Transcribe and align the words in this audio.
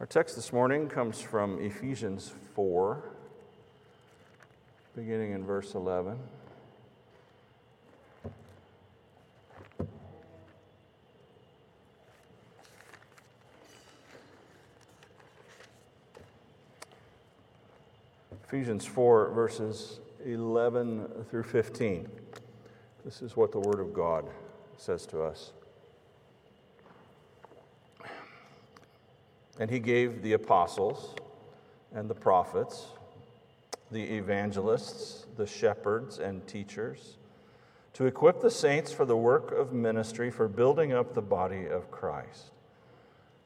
Our 0.00 0.06
text 0.06 0.36
this 0.36 0.52
morning 0.52 0.88
comes 0.88 1.20
from 1.20 1.60
Ephesians 1.60 2.32
4, 2.54 3.02
beginning 4.94 5.32
in 5.32 5.44
verse 5.44 5.74
11. 5.74 6.20
Ephesians 18.44 18.84
4, 18.84 19.30
verses 19.30 19.98
11 20.24 21.08
through 21.28 21.42
15. 21.42 22.08
This 23.04 23.20
is 23.20 23.36
what 23.36 23.50
the 23.50 23.58
Word 23.58 23.80
of 23.80 23.92
God 23.92 24.26
says 24.76 25.06
to 25.06 25.22
us. 25.22 25.50
And 29.58 29.70
he 29.70 29.78
gave 29.78 30.22
the 30.22 30.34
apostles 30.34 31.14
and 31.94 32.08
the 32.08 32.14
prophets, 32.14 32.86
the 33.90 34.02
evangelists, 34.02 35.26
the 35.36 35.46
shepherds, 35.46 36.18
and 36.18 36.46
teachers 36.46 37.18
to 37.98 38.06
equip 38.06 38.40
the 38.40 38.50
saints 38.50 38.92
for 38.92 39.04
the 39.04 39.16
work 39.16 39.50
of 39.50 39.72
ministry, 39.72 40.30
for 40.30 40.46
building 40.46 40.92
up 40.92 41.14
the 41.14 41.20
body 41.20 41.66
of 41.66 41.90
Christ, 41.90 42.52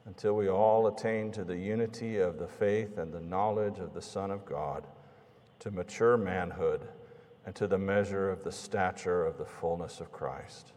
until 0.05 0.35
we 0.35 0.47
all 0.47 0.85
attain 0.85 1.31
to 1.31 1.43
the 1.43 1.57
unity 1.57 2.19
of 2.19 2.37
the 2.37 2.47
faith 2.47 2.99
and 2.99 3.11
the 3.11 3.19
knowledge 3.19 3.79
of 3.79 3.95
the 3.95 4.01
Son 4.01 4.29
of 4.29 4.45
God, 4.45 4.85
to 5.57 5.71
mature 5.71 6.17
manhood, 6.17 6.81
and 7.47 7.55
to 7.55 7.65
the 7.65 7.79
measure 7.79 8.29
of 8.29 8.43
the 8.43 8.51
stature 8.51 9.25
of 9.25 9.39
the 9.39 9.45
fullness 9.45 9.99
of 9.99 10.11
Christ, 10.11 10.73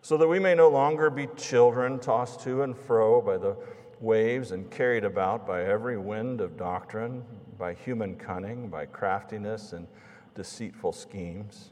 so 0.00 0.16
that 0.16 0.28
we 0.28 0.38
may 0.38 0.54
no 0.54 0.68
longer 0.68 1.10
be 1.10 1.26
children 1.36 1.98
tossed 1.98 2.40
to 2.42 2.62
and 2.62 2.76
fro 2.76 3.20
by 3.20 3.38
the 3.38 3.56
waves 4.04 4.52
and 4.52 4.70
carried 4.70 5.04
about 5.04 5.46
by 5.46 5.64
every 5.64 5.96
wind 5.96 6.40
of 6.40 6.56
doctrine, 6.56 7.24
by 7.58 7.72
human 7.72 8.14
cunning, 8.16 8.68
by 8.68 8.84
craftiness 8.84 9.72
and 9.72 9.86
deceitful 10.34 10.92
schemes. 10.92 11.70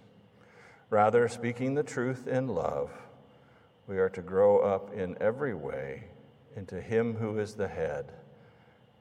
Rather, 0.90 1.28
speaking 1.28 1.74
the 1.74 1.82
truth 1.82 2.26
in 2.26 2.48
love, 2.48 2.90
we 3.86 3.98
are 3.98 4.08
to 4.08 4.22
grow 4.22 4.58
up 4.58 4.92
in 4.94 5.16
every 5.20 5.54
way 5.54 6.04
into 6.56 6.80
Him 6.80 7.14
who 7.14 7.38
is 7.38 7.54
the 7.54 7.68
head, 7.68 8.12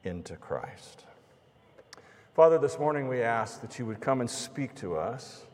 into 0.03 0.35
Christ. 0.35 1.05
Father, 2.33 2.57
this 2.57 2.79
morning 2.79 3.07
we 3.07 3.21
ask 3.21 3.61
that 3.61 3.77
you 3.77 3.85
would 3.85 4.01
come 4.01 4.21
and 4.21 4.29
speak 4.29 4.73
to 4.75 4.97
us. 4.97 5.45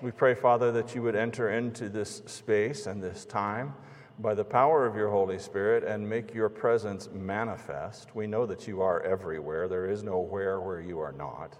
We 0.00 0.10
pray, 0.10 0.34
Father, 0.34 0.72
that 0.72 0.94
you 0.94 1.02
would 1.02 1.14
enter 1.14 1.50
into 1.50 1.88
this 1.88 2.22
space 2.26 2.86
and 2.86 3.02
this 3.02 3.24
time 3.24 3.74
by 4.18 4.34
the 4.34 4.44
power 4.44 4.86
of 4.86 4.94
your 4.94 5.08
Holy 5.08 5.38
Spirit 5.38 5.84
and 5.84 6.08
make 6.08 6.34
your 6.34 6.48
presence 6.48 7.08
manifest. 7.12 8.14
We 8.14 8.26
know 8.26 8.46
that 8.46 8.68
you 8.68 8.82
are 8.82 9.00
everywhere. 9.02 9.68
There 9.68 9.88
is 9.88 10.02
nowhere 10.02 10.60
where 10.60 10.80
you 10.80 11.00
are 11.00 11.12
not, 11.12 11.56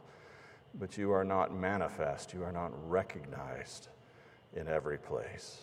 but 0.78 0.96
you 0.98 1.12
are 1.12 1.24
not 1.24 1.54
manifest. 1.54 2.32
You 2.32 2.42
are 2.44 2.52
not 2.52 2.70
recognized 2.88 3.88
in 4.54 4.68
every 4.68 4.98
place. 4.98 5.58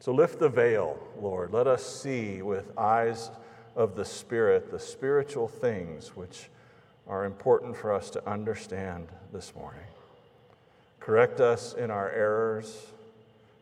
So 0.00 0.12
lift 0.12 0.38
the 0.38 0.48
veil, 0.48 0.98
Lord. 1.20 1.52
Let 1.52 1.66
us 1.66 1.84
see 1.84 2.42
with 2.42 2.76
eyes 2.78 3.30
of 3.74 3.96
the 3.96 4.04
Spirit 4.04 4.70
the 4.70 4.78
spiritual 4.78 5.48
things 5.48 6.14
which 6.14 6.50
are 7.08 7.24
important 7.24 7.76
for 7.76 7.92
us 7.92 8.10
to 8.10 8.28
understand 8.28 9.08
this 9.32 9.54
morning. 9.54 9.80
Correct 11.00 11.40
us 11.40 11.72
in 11.72 11.90
our 11.90 12.10
errors 12.10 12.88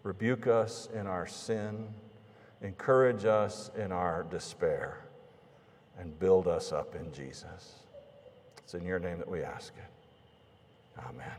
rebuke 0.05 0.47
us 0.47 0.88
in 0.94 1.06
our 1.06 1.27
sin, 1.27 1.88
encourage 2.60 3.24
us 3.24 3.70
in 3.77 3.91
our 3.91 4.22
despair, 4.24 4.98
and 5.98 6.16
build 6.19 6.47
us 6.47 6.72
up 6.72 6.94
in 6.94 7.10
Jesus. 7.10 7.74
It's 8.58 8.75
in 8.75 8.84
your 8.84 8.98
name 8.98 9.19
that 9.19 9.28
we 9.28 9.42
ask 9.42 9.72
it. 9.77 11.02
Amen. 11.06 11.32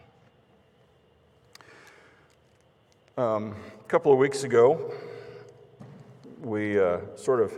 Um, 3.17 3.55
a 3.79 3.87
couple 3.87 4.11
of 4.11 4.17
weeks 4.17 4.43
ago, 4.43 4.91
we 6.41 6.79
uh, 6.79 6.97
sort 7.15 7.41
of 7.41 7.57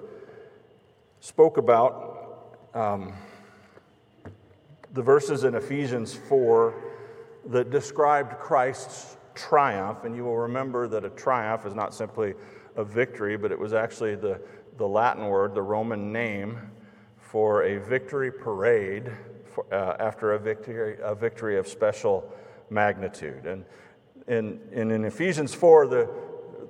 spoke 1.21 1.57
about 1.57 2.57
um, 2.73 3.13
the 4.93 5.01
verses 5.01 5.45
in 5.45 5.55
Ephesians 5.55 6.13
4 6.13 6.73
that 7.47 7.69
described 7.71 8.37
Christ's 8.39 9.17
triumph, 9.37 10.03
and 10.03 10.15
you 10.15 10.23
will 10.23 10.37
remember 10.37 10.87
that 10.87 11.05
a 11.05 11.09
triumph 11.11 11.65
is 11.65 11.73
not 11.73 11.93
simply 11.93 12.33
a 12.75 12.83
victory, 12.83 13.37
but 13.37 13.51
it 13.51 13.59
was 13.59 13.73
actually 13.73 14.15
the, 14.15 14.41
the 14.77 14.87
Latin 14.87 15.27
word, 15.27 15.53
the 15.53 15.61
Roman 15.61 16.11
name 16.11 16.59
for 17.17 17.63
a 17.63 17.77
victory 17.77 18.31
parade 18.31 19.11
for, 19.45 19.65
uh, 19.73 19.95
after 19.99 20.33
a 20.33 20.39
victory, 20.39 20.97
a 21.01 21.15
victory 21.15 21.57
of 21.57 21.67
special 21.67 22.29
magnitude. 22.69 23.45
And 23.45 23.65
in, 24.27 24.59
in, 24.71 24.91
in 24.91 25.05
Ephesians 25.05 25.53
4, 25.53 25.87
the, 25.87 26.09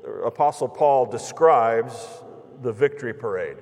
the 0.03 0.11
Apostle 0.23 0.67
Paul 0.67 1.05
describes 1.05 2.07
the 2.61 2.71
victory 2.71 3.13
parade, 3.13 3.57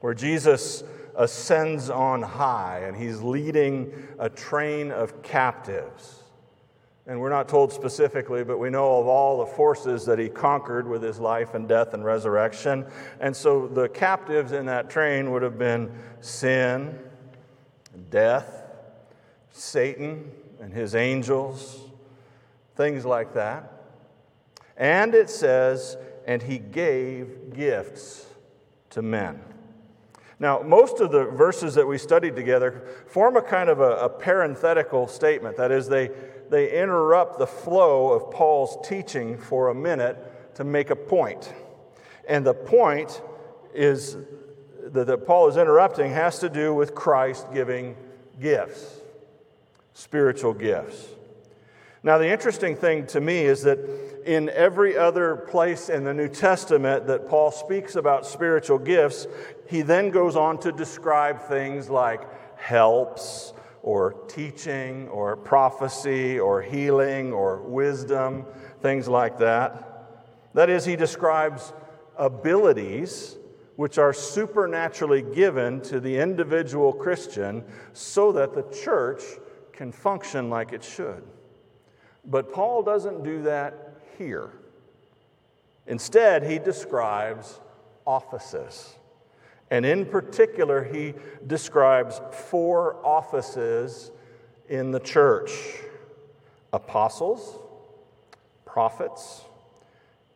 where 0.00 0.14
Jesus 0.14 0.84
ascends 1.16 1.88
on 1.90 2.22
high 2.22 2.80
and 2.84 2.96
he's 2.96 3.22
leading 3.22 3.92
a 4.18 4.28
train 4.28 4.92
of 4.92 5.22
captives 5.22 6.22
and 7.06 7.20
we're 7.20 7.30
not 7.30 7.48
told 7.48 7.72
specifically, 7.72 8.42
but 8.42 8.58
we 8.58 8.68
know 8.68 8.98
of 8.98 9.06
all 9.06 9.38
the 9.38 9.46
forces 9.46 10.04
that 10.06 10.18
he 10.18 10.28
conquered 10.28 10.88
with 10.88 11.02
his 11.02 11.20
life 11.20 11.54
and 11.54 11.68
death 11.68 11.94
and 11.94 12.04
resurrection. 12.04 12.84
And 13.20 13.34
so 13.34 13.68
the 13.68 13.88
captives 13.88 14.50
in 14.50 14.66
that 14.66 14.90
train 14.90 15.30
would 15.30 15.42
have 15.42 15.56
been 15.56 15.92
sin, 16.20 16.98
death, 18.10 18.64
Satan 19.50 20.32
and 20.60 20.72
his 20.72 20.94
angels, 20.94 21.80
things 22.74 23.04
like 23.04 23.34
that. 23.34 23.72
And 24.76 25.14
it 25.14 25.30
says, 25.30 25.96
and 26.26 26.42
he 26.42 26.58
gave 26.58 27.54
gifts 27.54 28.26
to 28.90 29.00
men. 29.00 29.40
Now, 30.38 30.60
most 30.60 31.00
of 31.00 31.12
the 31.12 31.24
verses 31.24 31.74
that 31.76 31.86
we 31.86 31.96
studied 31.96 32.36
together 32.36 32.86
form 33.06 33.36
a 33.36 33.42
kind 33.42 33.70
of 33.70 33.80
a, 33.80 33.96
a 33.96 34.08
parenthetical 34.08 35.06
statement. 35.06 35.56
That 35.56 35.70
is, 35.70 35.88
they, 35.88 36.10
they 36.50 36.80
interrupt 36.80 37.38
the 37.38 37.46
flow 37.46 38.12
of 38.12 38.30
Paul's 38.30 38.86
teaching 38.86 39.38
for 39.38 39.68
a 39.68 39.74
minute 39.74 40.54
to 40.56 40.64
make 40.64 40.90
a 40.90 40.96
point. 40.96 41.52
And 42.28 42.44
the 42.44 42.54
point 42.54 43.20
is 43.74 44.16
that, 44.82 45.06
that 45.06 45.26
Paul 45.26 45.48
is 45.48 45.56
interrupting 45.56 46.12
has 46.12 46.38
to 46.40 46.48
do 46.48 46.74
with 46.74 46.94
Christ 46.94 47.46
giving 47.52 47.96
gifts, 48.40 49.00
spiritual 49.94 50.54
gifts. 50.54 51.06
Now, 52.02 52.18
the 52.18 52.28
interesting 52.28 52.76
thing 52.76 53.06
to 53.08 53.20
me 53.20 53.40
is 53.40 53.62
that 53.62 53.80
in 54.24 54.48
every 54.50 54.96
other 54.96 55.36
place 55.36 55.88
in 55.88 56.04
the 56.04 56.14
New 56.14 56.28
Testament 56.28 57.06
that 57.08 57.28
Paul 57.28 57.50
speaks 57.50 57.96
about 57.96 58.26
spiritual 58.26 58.78
gifts, 58.78 59.26
he 59.68 59.82
then 59.82 60.10
goes 60.10 60.36
on 60.36 60.58
to 60.60 60.72
describe 60.72 61.42
things 61.42 61.90
like 61.90 62.22
helps 62.56 63.52
or 63.86 64.14
teaching 64.26 65.06
or 65.10 65.36
prophecy 65.36 66.40
or 66.40 66.60
healing 66.60 67.32
or 67.32 67.58
wisdom, 67.58 68.44
things 68.82 69.06
like 69.06 69.38
that. 69.38 70.10
That 70.54 70.68
is, 70.68 70.84
he 70.84 70.96
describes 70.96 71.72
abilities 72.18 73.36
which 73.76 73.96
are 73.96 74.12
supernaturally 74.12 75.22
given 75.22 75.80
to 75.82 76.00
the 76.00 76.18
individual 76.18 76.92
Christian 76.92 77.62
so 77.92 78.32
that 78.32 78.54
the 78.54 78.64
church 78.82 79.22
can 79.72 79.92
function 79.92 80.50
like 80.50 80.72
it 80.72 80.82
should. 80.82 81.22
But 82.24 82.52
Paul 82.52 82.82
doesn't 82.82 83.22
do 83.22 83.42
that 83.42 84.00
here. 84.18 84.50
Instead, 85.86 86.42
he 86.42 86.58
describes 86.58 87.60
offices. 88.04 88.96
And 89.70 89.84
in 89.84 90.06
particular, 90.06 90.84
he 90.84 91.14
describes 91.46 92.20
four 92.32 92.96
offices 93.04 94.10
in 94.68 94.90
the 94.90 95.00
church 95.00 95.50
apostles, 96.72 97.58
prophets, 98.64 99.42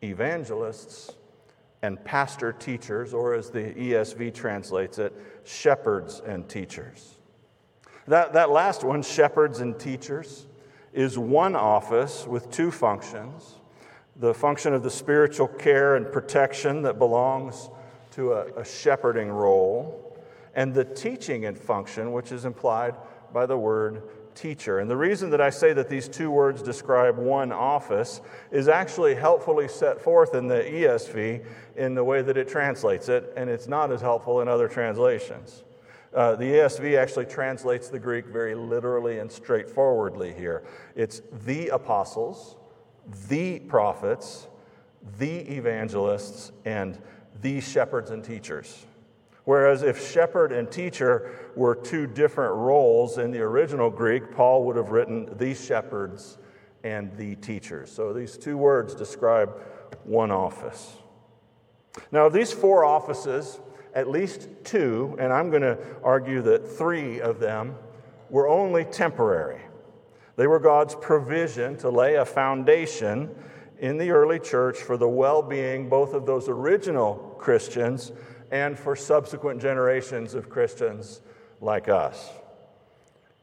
evangelists, 0.03 1.11
and 1.81 2.03
pastor 2.03 2.51
teachers, 2.51 3.13
or 3.13 3.33
as 3.33 3.49
the 3.49 3.73
ESV 3.73 4.33
translates 4.33 4.99
it, 4.99 5.13
shepherds 5.43 6.21
and 6.25 6.47
teachers. 6.47 7.15
That, 8.07 8.33
that 8.33 8.49
last 8.49 8.83
one, 8.83 9.01
shepherds 9.01 9.59
and 9.59 9.79
teachers, 9.79 10.47
is 10.93 11.17
one 11.17 11.55
office 11.55 12.27
with 12.27 12.51
two 12.51 12.71
functions 12.71 13.55
the 14.17 14.33
function 14.33 14.73
of 14.73 14.83
the 14.83 14.89
spiritual 14.89 15.47
care 15.47 15.95
and 15.95 16.11
protection 16.11 16.81
that 16.81 16.99
belongs 16.99 17.69
to 18.11 18.33
a, 18.33 18.45
a 18.57 18.65
shepherding 18.65 19.29
role, 19.29 20.17
and 20.55 20.73
the 20.73 20.85
teaching 20.85 21.45
and 21.45 21.57
function, 21.57 22.11
which 22.11 22.31
is 22.31 22.45
implied 22.45 22.95
by 23.33 23.45
the 23.45 23.57
word 23.57 24.03
teacher. 24.35 24.79
And 24.79 24.89
the 24.89 24.97
reason 24.97 25.29
that 25.31 25.41
I 25.41 25.49
say 25.49 25.73
that 25.73 25.89
these 25.89 26.07
two 26.07 26.31
words 26.31 26.61
describe 26.61 27.17
one 27.17 27.51
office 27.51 28.21
is 28.51 28.67
actually 28.67 29.15
helpfully 29.15 29.67
set 29.67 30.01
forth 30.01 30.35
in 30.35 30.47
the 30.47 30.55
ESV 30.55 31.45
in 31.75 31.95
the 31.95 32.03
way 32.03 32.21
that 32.21 32.37
it 32.37 32.47
translates 32.47 33.09
it, 33.09 33.33
and 33.35 33.49
it's 33.49 33.67
not 33.67 33.91
as 33.91 34.01
helpful 34.01 34.41
in 34.41 34.47
other 34.47 34.67
translations. 34.67 35.63
Uh, 36.13 36.35
the 36.35 36.43
ESV 36.43 36.97
actually 36.97 37.25
translates 37.25 37.87
the 37.87 37.99
Greek 37.99 38.25
very 38.25 38.53
literally 38.53 39.19
and 39.19 39.31
straightforwardly 39.31 40.33
here. 40.33 40.63
It's 40.95 41.21
the 41.45 41.69
apostles, 41.69 42.57
the 43.29 43.59
prophets, 43.59 44.47
the 45.17 45.39
evangelists, 45.39 46.51
and 46.65 46.99
the 47.41 47.61
shepherds 47.61 48.11
and 48.11 48.23
teachers. 48.23 48.85
Whereas 49.43 49.81
if 49.81 50.11
shepherd 50.11 50.51
and 50.51 50.71
teacher 50.71 51.51
were 51.55 51.75
two 51.75 52.05
different 52.05 52.55
roles 52.55 53.17
in 53.17 53.31
the 53.31 53.41
original 53.41 53.89
Greek, 53.89 54.31
Paul 54.31 54.65
would 54.65 54.75
have 54.75 54.89
written 54.89 55.35
these 55.37 55.63
shepherds 55.63 56.37
and 56.83 57.15
the 57.17 57.35
teachers. 57.37 57.91
So 57.91 58.13
these 58.13 58.37
two 58.37 58.57
words 58.57 58.93
describe 58.93 59.59
one 60.03 60.31
office. 60.31 60.95
Now, 62.11 62.27
of 62.27 62.33
these 62.33 62.51
four 62.51 62.85
offices, 62.85 63.59
at 63.93 64.09
least 64.09 64.47
two, 64.63 65.15
and 65.19 65.33
I'm 65.33 65.49
going 65.49 65.63
to 65.63 65.77
argue 66.03 66.41
that 66.43 66.67
three 66.67 67.19
of 67.19 67.39
them, 67.39 67.75
were 68.29 68.47
only 68.47 68.85
temporary. 68.85 69.61
They 70.37 70.47
were 70.47 70.59
God's 70.59 70.95
provision 70.95 71.75
to 71.77 71.89
lay 71.89 72.15
a 72.15 72.25
foundation 72.25 73.35
in 73.81 73.97
the 73.97 74.11
early 74.11 74.39
church 74.39 74.77
for 74.77 74.95
the 74.95 75.09
well 75.09 75.41
being 75.41 75.89
both 75.89 76.13
of 76.13 76.25
those 76.25 76.47
original 76.47 77.15
Christians 77.39 78.13
and 78.51 78.77
for 78.77 78.95
subsequent 78.95 79.59
generations 79.59 80.35
of 80.35 80.49
Christians 80.49 81.21
like 81.59 81.89
us. 81.89 82.29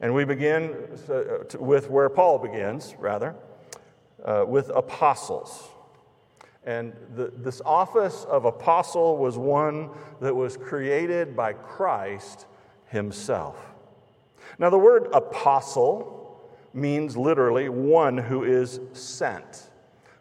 And 0.01 0.15
we 0.15 0.25
begin 0.25 0.77
uh, 1.11 1.59
with 1.59 1.91
where 1.91 2.09
Paul 2.09 2.39
begins, 2.39 2.95
rather, 3.01 3.35
uh, 4.25 4.45
with 4.47 4.71
apostles. 4.71 5.71
And 6.65 6.93
the, 7.17 7.33
this 7.37 7.61
office 7.65 8.25
of 8.29 8.45
apostle 8.45 9.17
was 9.17 9.37
one 9.37 9.91
that 10.21 10.35
was 10.35 10.57
created 10.57 11.35
by 11.35 11.53
Christ 11.53 12.47
himself. 12.87 13.57
Now, 14.57 14.71
the 14.71 14.79
word 14.79 15.09
apostle 15.13 16.49
means 16.73 17.17
literally 17.17 17.69
one 17.69 18.17
who 18.17 18.45
is 18.45 18.79
sent. 18.93 19.68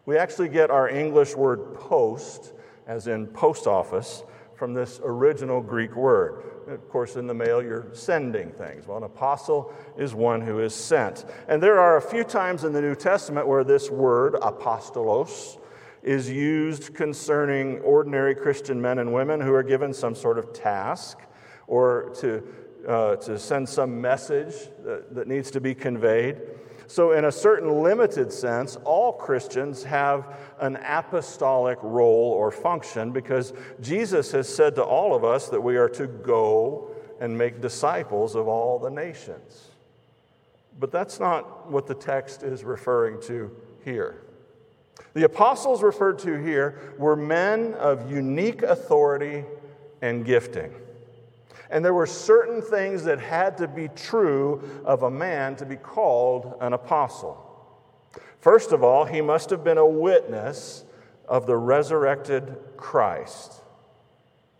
We 0.08 0.16
actually 0.16 0.48
get 0.48 0.70
our 0.70 0.88
English 0.88 1.36
word 1.36 1.74
post, 1.74 2.54
as 2.86 3.08
in 3.08 3.26
post 3.26 3.66
office, 3.66 4.24
from 4.54 4.72
this 4.72 5.02
original 5.04 5.60
Greek 5.60 5.94
word. 5.94 6.44
Of 6.66 6.88
course, 6.88 7.16
in 7.16 7.26
the 7.26 7.34
mail, 7.34 7.62
you're 7.62 7.88
sending 7.92 8.50
things. 8.52 8.86
Well, 8.86 8.96
an 8.96 9.02
apostle 9.02 9.70
is 9.98 10.14
one 10.14 10.40
who 10.40 10.60
is 10.60 10.74
sent. 10.74 11.26
And 11.46 11.62
there 11.62 11.78
are 11.78 11.98
a 11.98 12.00
few 12.00 12.24
times 12.24 12.64
in 12.64 12.72
the 12.72 12.80
New 12.80 12.94
Testament 12.94 13.46
where 13.46 13.64
this 13.64 13.90
word, 13.90 14.32
apostolos, 14.32 15.58
is 16.02 16.30
used 16.30 16.94
concerning 16.94 17.80
ordinary 17.80 18.34
Christian 18.34 18.80
men 18.80 19.00
and 19.00 19.12
women 19.12 19.42
who 19.42 19.52
are 19.52 19.62
given 19.62 19.92
some 19.92 20.14
sort 20.14 20.38
of 20.38 20.54
task 20.54 21.18
or 21.66 22.14
to, 22.20 22.42
uh, 22.88 23.16
to 23.16 23.38
send 23.38 23.68
some 23.68 24.00
message 24.00 24.54
that, 24.84 25.14
that 25.14 25.28
needs 25.28 25.50
to 25.50 25.60
be 25.60 25.74
conveyed. 25.74 26.40
So, 26.88 27.12
in 27.12 27.26
a 27.26 27.32
certain 27.32 27.82
limited 27.82 28.32
sense, 28.32 28.76
all 28.76 29.12
Christians 29.12 29.84
have 29.84 30.38
an 30.58 30.76
apostolic 30.76 31.78
role 31.82 32.32
or 32.32 32.50
function 32.50 33.12
because 33.12 33.52
Jesus 33.82 34.32
has 34.32 34.48
said 34.48 34.74
to 34.76 34.82
all 34.82 35.14
of 35.14 35.22
us 35.22 35.50
that 35.50 35.60
we 35.60 35.76
are 35.76 35.90
to 35.90 36.06
go 36.06 36.90
and 37.20 37.36
make 37.36 37.60
disciples 37.60 38.34
of 38.34 38.48
all 38.48 38.78
the 38.78 38.88
nations. 38.88 39.66
But 40.80 40.90
that's 40.90 41.20
not 41.20 41.70
what 41.70 41.86
the 41.86 41.94
text 41.94 42.42
is 42.42 42.64
referring 42.64 43.20
to 43.22 43.54
here. 43.84 44.22
The 45.12 45.24
apostles 45.24 45.82
referred 45.82 46.18
to 46.20 46.42
here 46.42 46.94
were 46.96 47.16
men 47.16 47.74
of 47.74 48.10
unique 48.10 48.62
authority 48.62 49.44
and 50.00 50.24
gifting. 50.24 50.72
And 51.70 51.84
there 51.84 51.94
were 51.94 52.06
certain 52.06 52.62
things 52.62 53.04
that 53.04 53.20
had 53.20 53.58
to 53.58 53.68
be 53.68 53.88
true 53.88 54.82
of 54.84 55.02
a 55.02 55.10
man 55.10 55.56
to 55.56 55.66
be 55.66 55.76
called 55.76 56.56
an 56.60 56.72
apostle. 56.72 57.44
First 58.40 58.72
of 58.72 58.82
all, 58.82 59.04
he 59.04 59.20
must 59.20 59.50
have 59.50 59.64
been 59.64 59.78
a 59.78 59.86
witness 59.86 60.84
of 61.26 61.46
the 61.46 61.56
resurrected 61.56 62.56
Christ. 62.76 63.62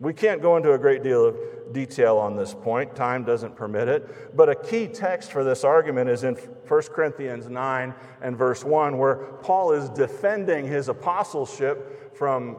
We 0.01 0.13
can't 0.13 0.41
go 0.41 0.57
into 0.57 0.75
a 0.75 0.79
great 0.79 1.03
deal 1.03 1.25
of 1.25 1.37
detail 1.73 2.19
on 2.19 2.37
this 2.37 2.55
point, 2.55 2.95
time 2.95 3.25
doesn't 3.25 3.57
permit 3.57 3.89
it. 3.89 4.37
But 4.37 4.49
a 4.49 4.55
key 4.55 4.87
text 4.87 5.33
for 5.33 5.43
this 5.43 5.65
argument 5.65 6.09
is 6.09 6.23
in 6.23 6.35
1 6.35 6.83
Corinthians 6.95 7.49
9 7.49 7.95
and 8.23 8.37
verse 8.37 8.65
1, 8.65 8.97
where 8.97 9.17
Paul 9.43 9.73
is 9.73 9.89
defending 9.91 10.67
his 10.67 10.89
apostleship 10.89 12.17
from 12.17 12.57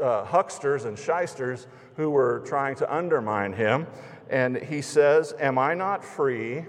uh, 0.00 0.24
hucksters 0.24 0.84
and 0.84 0.96
shysters 0.96 1.66
who 1.96 2.10
were 2.10 2.42
trying 2.46 2.76
to 2.76 2.94
undermine 2.94 3.52
him. 3.52 3.86
And 4.28 4.56
he 4.56 4.82
says, 4.82 5.34
Am 5.38 5.58
I 5.58 5.74
not 5.74 6.04
free? 6.04 6.64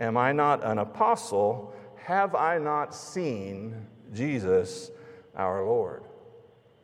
Am 0.00 0.16
I 0.16 0.32
not 0.32 0.64
an 0.64 0.78
apostle? 0.78 1.72
Have 1.96 2.34
I 2.34 2.58
not 2.58 2.94
seen 2.94 3.86
Jesus 4.12 4.90
our 5.36 5.64
Lord? 5.64 6.02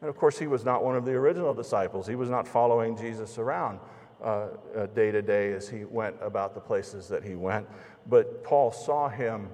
And 0.01 0.09
of 0.09 0.17
course, 0.17 0.39
he 0.39 0.47
was 0.47 0.65
not 0.65 0.83
one 0.83 0.97
of 0.97 1.05
the 1.05 1.13
original 1.13 1.53
disciples. 1.53 2.07
He 2.07 2.15
was 2.15 2.31
not 2.31 2.49
following 2.49 2.97
Jesus 2.97 3.39
around 3.39 3.81
uh, 4.23 4.49
uh, 4.77 4.87
day 4.87 5.11
to 5.11 5.21
day 5.21 5.53
as 5.53 5.69
he 5.69 5.85
went 5.85 6.17
about 6.23 6.55
the 6.55 6.61
places 6.61 7.09
that 7.09 7.23
he 7.23 7.35
went. 7.35 7.67
But 8.07 8.43
Paul 8.45 8.73
saw 8.73 9.09
him 9.09 9.51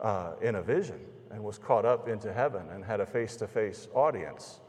uh, 0.00 0.32
in 0.40 0.54
a 0.54 0.62
vision 0.62 1.00
and 1.30 1.42
was 1.42 1.58
caught 1.58 1.84
up 1.84 2.08
into 2.08 2.32
heaven 2.32 2.68
and 2.70 2.84
had 2.84 3.00
a 3.00 3.06
face 3.06 3.36
to 3.36 3.46
face 3.46 3.88
audience 3.94 4.60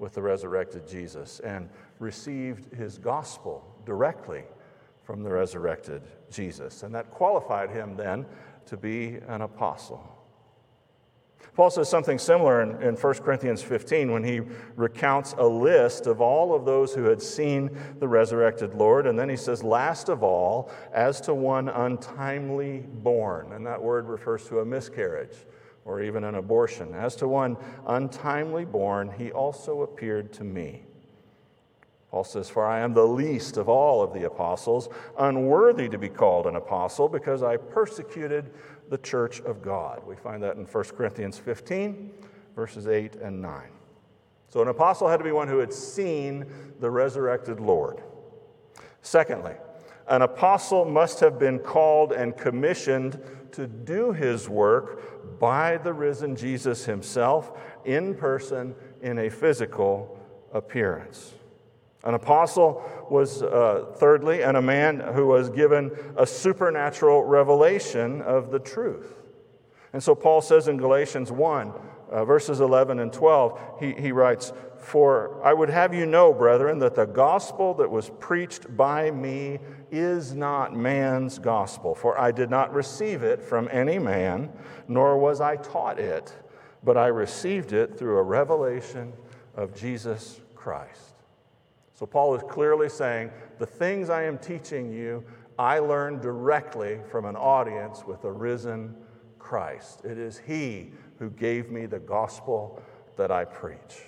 with 0.00 0.14
the 0.14 0.22
resurrected 0.22 0.88
Jesus 0.88 1.40
and 1.40 1.68
received 2.00 2.74
his 2.74 2.98
gospel 2.98 3.62
directly 3.84 4.42
from 5.04 5.22
the 5.22 5.30
resurrected 5.30 6.02
Jesus. 6.30 6.82
And 6.82 6.94
that 6.94 7.10
qualified 7.10 7.70
him 7.70 7.94
then 7.96 8.26
to 8.66 8.76
be 8.76 9.18
an 9.28 9.42
apostle. 9.42 10.16
Paul 11.54 11.68
says 11.68 11.88
something 11.88 12.18
similar 12.18 12.62
in, 12.62 12.82
in 12.82 12.94
1 12.94 13.14
Corinthians 13.14 13.62
15 13.62 14.12
when 14.12 14.24
he 14.24 14.40
recounts 14.76 15.34
a 15.36 15.46
list 15.46 16.06
of 16.06 16.20
all 16.20 16.54
of 16.54 16.64
those 16.64 16.94
who 16.94 17.04
had 17.04 17.20
seen 17.20 17.76
the 17.98 18.08
resurrected 18.08 18.74
Lord. 18.74 19.06
And 19.06 19.18
then 19.18 19.28
he 19.28 19.36
says, 19.36 19.62
last 19.62 20.08
of 20.08 20.22
all, 20.22 20.70
as 20.92 21.20
to 21.22 21.34
one 21.34 21.68
untimely 21.68 22.78
born. 22.78 23.52
And 23.52 23.66
that 23.66 23.82
word 23.82 24.08
refers 24.08 24.46
to 24.46 24.60
a 24.60 24.64
miscarriage 24.64 25.44
or 25.90 26.00
even 26.00 26.22
an 26.22 26.36
abortion. 26.36 26.94
As 26.94 27.16
to 27.16 27.26
one 27.26 27.56
untimely 27.84 28.64
born, 28.64 29.10
he 29.18 29.32
also 29.32 29.82
appeared 29.82 30.32
to 30.34 30.44
me. 30.44 30.84
Paul 32.12 32.22
says, 32.22 32.48
For 32.48 32.64
I 32.64 32.78
am 32.80 32.94
the 32.94 33.06
least 33.06 33.56
of 33.56 33.68
all 33.68 34.00
of 34.00 34.12
the 34.12 34.24
apostles, 34.24 34.88
unworthy 35.18 35.88
to 35.88 35.98
be 35.98 36.08
called 36.08 36.46
an 36.46 36.54
apostle, 36.54 37.08
because 37.08 37.42
I 37.42 37.56
persecuted 37.56 38.52
the 38.88 38.98
church 38.98 39.40
of 39.40 39.62
God. 39.62 40.06
We 40.06 40.14
find 40.14 40.40
that 40.44 40.56
in 40.56 40.64
1 40.64 40.84
Corinthians 40.96 41.38
15, 41.38 42.12
verses 42.54 42.86
8 42.86 43.16
and 43.16 43.42
9. 43.42 43.62
So, 44.48 44.62
an 44.62 44.68
apostle 44.68 45.08
had 45.08 45.18
to 45.18 45.24
be 45.24 45.32
one 45.32 45.48
who 45.48 45.58
had 45.58 45.72
seen 45.72 46.46
the 46.78 46.90
resurrected 46.90 47.58
Lord. 47.58 48.02
Secondly, 49.02 49.54
an 50.08 50.22
apostle 50.22 50.84
must 50.84 51.20
have 51.20 51.38
been 51.38 51.58
called 51.58 52.12
and 52.12 52.36
commissioned 52.36 53.20
to 53.52 53.66
do 53.66 54.12
his 54.12 54.48
work 54.48 55.38
by 55.38 55.76
the 55.78 55.92
risen 55.92 56.36
Jesus 56.36 56.84
himself 56.84 57.52
in 57.84 58.14
person 58.14 58.74
in 59.02 59.18
a 59.18 59.30
physical 59.30 60.18
appearance. 60.52 61.34
An 62.02 62.14
apostle 62.14 62.82
was, 63.10 63.42
uh, 63.42 63.92
thirdly, 63.96 64.42
and 64.42 64.56
a 64.56 64.62
man 64.62 65.00
who 65.00 65.26
was 65.26 65.50
given 65.50 65.90
a 66.16 66.26
supernatural 66.26 67.24
revelation 67.24 68.22
of 68.22 68.50
the 68.50 68.58
truth. 68.58 69.18
And 69.92 70.02
so 70.02 70.14
Paul 70.14 70.40
says 70.40 70.68
in 70.68 70.78
Galatians 70.78 71.30
1, 71.30 71.72
uh, 72.10 72.24
verses 72.24 72.60
11 72.60 73.00
and 73.00 73.12
12, 73.12 73.60
he, 73.80 73.92
he 73.92 74.12
writes, 74.12 74.52
For 74.78 75.44
I 75.44 75.52
would 75.52 75.68
have 75.68 75.92
you 75.92 76.06
know, 76.06 76.32
brethren, 76.32 76.78
that 76.78 76.94
the 76.94 77.06
gospel 77.06 77.74
that 77.74 77.90
was 77.90 78.10
preached 78.18 78.74
by 78.76 79.10
me 79.10 79.58
is 79.90 80.34
not 80.34 80.74
man's 80.74 81.38
gospel. 81.38 81.94
For 81.94 82.18
I 82.18 82.32
did 82.32 82.50
not 82.50 82.72
receive 82.74 83.22
it 83.22 83.42
from 83.42 83.68
any 83.70 83.98
man, 83.98 84.50
nor 84.88 85.18
was 85.18 85.40
I 85.40 85.56
taught 85.56 85.98
it, 85.98 86.34
but 86.82 86.96
I 86.96 87.06
received 87.06 87.72
it 87.72 87.98
through 87.98 88.18
a 88.18 88.22
revelation 88.22 89.12
of 89.54 89.74
Jesus 89.74 90.40
Christ. 90.54 91.14
So, 91.94 92.06
Paul 92.06 92.34
is 92.34 92.42
clearly 92.48 92.88
saying, 92.88 93.30
The 93.58 93.66
things 93.66 94.08
I 94.08 94.22
am 94.22 94.38
teaching 94.38 94.90
you, 94.90 95.22
I 95.58 95.78
learned 95.78 96.22
directly 96.22 96.98
from 97.10 97.26
an 97.26 97.36
audience 97.36 98.04
with 98.06 98.24
a 98.24 98.32
risen 98.32 98.96
Christ. 99.38 100.04
It 100.04 100.16
is 100.16 100.38
He 100.38 100.92
who 101.18 101.28
gave 101.30 101.70
me 101.70 101.84
the 101.84 101.98
gospel 101.98 102.82
that 103.16 103.30
I 103.30 103.44
preach. 103.44 104.02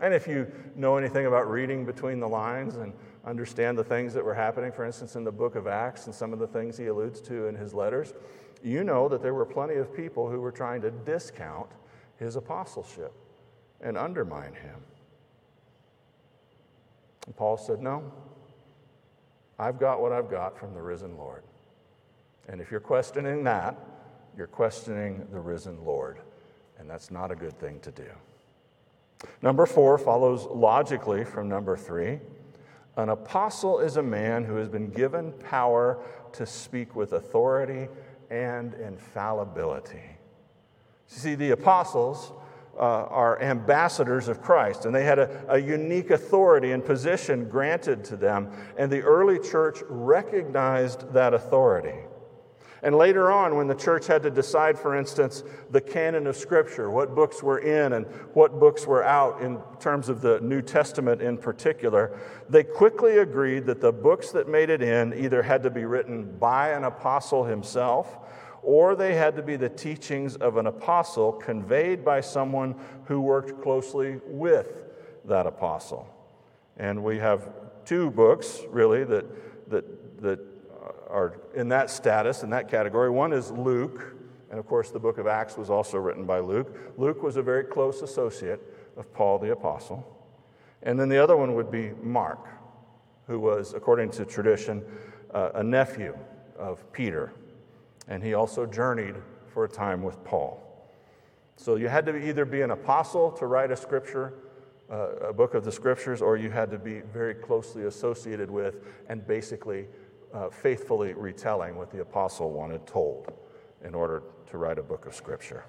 And 0.00 0.14
if 0.14 0.26
you 0.26 0.50
know 0.76 0.96
anything 0.96 1.26
about 1.26 1.50
reading 1.50 1.84
between 1.84 2.20
the 2.20 2.28
lines 2.28 2.76
and 2.76 2.92
understand 3.24 3.78
the 3.78 3.84
things 3.84 4.14
that 4.14 4.24
were 4.24 4.34
happening, 4.34 4.72
for 4.72 4.84
instance, 4.84 5.16
in 5.16 5.24
the 5.24 5.32
book 5.32 5.54
of 5.54 5.66
Acts 5.66 6.06
and 6.06 6.14
some 6.14 6.32
of 6.32 6.38
the 6.38 6.46
things 6.46 6.76
he 6.76 6.86
alludes 6.86 7.20
to 7.22 7.46
in 7.46 7.54
his 7.54 7.72
letters, 7.72 8.14
you 8.62 8.84
know 8.84 9.08
that 9.08 9.22
there 9.22 9.34
were 9.34 9.44
plenty 9.44 9.74
of 9.74 9.94
people 9.94 10.28
who 10.30 10.40
were 10.40 10.52
trying 10.52 10.80
to 10.82 10.90
discount 10.90 11.68
his 12.18 12.36
apostleship 12.36 13.12
and 13.80 13.96
undermine 13.96 14.54
him. 14.54 14.76
And 17.26 17.36
Paul 17.36 17.56
said, 17.56 17.80
No, 17.80 18.10
I've 19.58 19.78
got 19.78 20.00
what 20.00 20.12
I've 20.12 20.30
got 20.30 20.58
from 20.58 20.74
the 20.74 20.82
risen 20.82 21.16
Lord. 21.16 21.42
And 22.48 22.60
if 22.60 22.70
you're 22.70 22.80
questioning 22.80 23.44
that, 23.44 23.76
you're 24.36 24.46
questioning 24.46 25.26
the 25.30 25.38
risen 25.38 25.84
Lord. 25.84 26.18
And 26.78 26.88
that's 26.88 27.10
not 27.10 27.30
a 27.30 27.36
good 27.36 27.58
thing 27.58 27.78
to 27.80 27.90
do. 27.90 28.08
Number 29.40 29.66
four 29.66 29.98
follows 29.98 30.46
logically 30.46 31.24
from 31.24 31.48
number 31.48 31.76
three. 31.76 32.18
An 32.96 33.08
apostle 33.08 33.80
is 33.80 33.96
a 33.96 34.02
man 34.02 34.44
who 34.44 34.56
has 34.56 34.68
been 34.68 34.90
given 34.90 35.32
power 35.32 35.98
to 36.32 36.44
speak 36.44 36.94
with 36.94 37.14
authority 37.14 37.88
and 38.30 38.74
infallibility. 38.74 40.02
See, 41.06 41.34
the 41.34 41.50
apostles 41.50 42.32
uh, 42.76 42.80
are 42.80 43.40
ambassadors 43.42 44.28
of 44.28 44.40
Christ, 44.40 44.86
and 44.86 44.94
they 44.94 45.04
had 45.04 45.18
a, 45.18 45.44
a 45.48 45.58
unique 45.58 46.10
authority 46.10 46.72
and 46.72 46.84
position 46.84 47.48
granted 47.48 48.04
to 48.04 48.16
them, 48.16 48.50
and 48.78 48.90
the 48.90 49.02
early 49.02 49.38
church 49.38 49.80
recognized 49.88 51.12
that 51.12 51.34
authority. 51.34 51.98
And 52.84 52.96
later 52.96 53.30
on, 53.30 53.56
when 53.56 53.68
the 53.68 53.76
church 53.76 54.08
had 54.08 54.24
to 54.24 54.30
decide, 54.30 54.76
for 54.76 54.96
instance, 54.96 55.44
the 55.70 55.80
canon 55.80 56.26
of 56.26 56.36
Scripture, 56.36 56.90
what 56.90 57.14
books 57.14 57.40
were 57.40 57.60
in 57.60 57.92
and 57.92 58.06
what 58.34 58.58
books 58.58 58.86
were 58.86 59.04
out 59.04 59.40
in 59.40 59.60
terms 59.78 60.08
of 60.08 60.20
the 60.20 60.40
New 60.40 60.62
Testament 60.62 61.22
in 61.22 61.38
particular, 61.38 62.18
they 62.48 62.64
quickly 62.64 63.18
agreed 63.18 63.66
that 63.66 63.80
the 63.80 63.92
books 63.92 64.32
that 64.32 64.48
made 64.48 64.68
it 64.68 64.82
in 64.82 65.14
either 65.14 65.42
had 65.42 65.62
to 65.62 65.70
be 65.70 65.84
written 65.84 66.36
by 66.38 66.70
an 66.70 66.82
apostle 66.82 67.44
himself 67.44 68.18
or 68.62 68.94
they 68.94 69.14
had 69.14 69.36
to 69.36 69.42
be 69.42 69.56
the 69.56 69.68
teachings 69.68 70.36
of 70.36 70.56
an 70.56 70.66
apostle 70.66 71.32
conveyed 71.32 72.04
by 72.04 72.20
someone 72.20 72.74
who 73.06 73.20
worked 73.20 73.60
closely 73.60 74.20
with 74.26 74.84
that 75.24 75.46
apostle. 75.46 76.08
And 76.76 77.02
we 77.02 77.18
have 77.18 77.48
two 77.84 78.10
books, 78.10 78.60
really, 78.68 79.04
that, 79.04 79.70
that, 79.70 80.22
that 80.22 80.51
are 81.08 81.38
in 81.54 81.68
that 81.68 81.90
status, 81.90 82.42
in 82.42 82.50
that 82.50 82.68
category. 82.68 83.10
One 83.10 83.32
is 83.32 83.50
Luke, 83.50 84.14
and 84.50 84.58
of 84.58 84.66
course, 84.66 84.90
the 84.90 84.98
book 84.98 85.18
of 85.18 85.26
Acts 85.26 85.56
was 85.56 85.70
also 85.70 85.98
written 85.98 86.24
by 86.24 86.40
Luke. 86.40 86.76
Luke 86.96 87.22
was 87.22 87.36
a 87.36 87.42
very 87.42 87.64
close 87.64 88.02
associate 88.02 88.60
of 88.96 89.12
Paul 89.14 89.38
the 89.38 89.52
Apostle. 89.52 90.06
And 90.82 90.98
then 90.98 91.08
the 91.08 91.22
other 91.22 91.36
one 91.36 91.54
would 91.54 91.70
be 91.70 91.92
Mark, 92.02 92.46
who 93.26 93.38
was, 93.38 93.72
according 93.72 94.10
to 94.10 94.24
tradition, 94.24 94.82
uh, 95.32 95.50
a 95.54 95.62
nephew 95.62 96.16
of 96.58 96.90
Peter. 96.92 97.32
And 98.08 98.22
he 98.22 98.34
also 98.34 98.66
journeyed 98.66 99.14
for 99.46 99.64
a 99.64 99.68
time 99.68 100.02
with 100.02 100.22
Paul. 100.24 100.60
So 101.56 101.76
you 101.76 101.88
had 101.88 102.04
to 102.06 102.16
either 102.16 102.44
be 102.44 102.62
an 102.62 102.72
apostle 102.72 103.30
to 103.32 103.46
write 103.46 103.70
a 103.70 103.76
scripture, 103.76 104.34
uh, 104.90 105.28
a 105.28 105.32
book 105.32 105.54
of 105.54 105.64
the 105.64 105.72
scriptures, 105.72 106.20
or 106.20 106.36
you 106.36 106.50
had 106.50 106.70
to 106.70 106.78
be 106.78 107.00
very 107.00 107.34
closely 107.34 107.84
associated 107.84 108.50
with 108.50 108.76
and 109.08 109.26
basically 109.26 109.86
uh, 110.32 110.48
faithfully 110.50 111.12
retelling 111.12 111.76
what 111.76 111.90
the 111.90 112.00
apostle 112.00 112.50
wanted 112.50 112.86
told 112.86 113.32
in 113.84 113.94
order 113.94 114.22
to 114.50 114.58
write 114.58 114.78
a 114.78 114.82
book 114.82 115.06
of 115.06 115.14
scripture. 115.14 115.64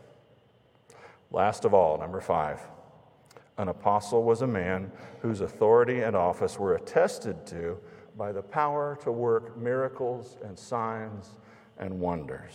Last 1.32 1.65
of 1.65 1.74
all, 1.74 1.98
number 1.98 2.22
five, 2.22 2.62
an 3.58 3.67
apostle 3.67 4.24
was 4.24 4.41
a 4.41 4.48
man 4.48 4.91
whose 5.22 5.41
authority 5.41 6.01
and 6.01 6.15
office 6.15 6.58
were 6.58 6.75
attested 6.75 7.46
to 7.48 7.77
by 8.17 8.32
the 8.32 8.41
power 8.41 8.98
to 9.03 9.12
work 9.12 9.58
miracles 9.58 10.38
and 10.43 10.58
signs 10.58 11.32
and 11.77 12.00
wonders. 12.00 12.53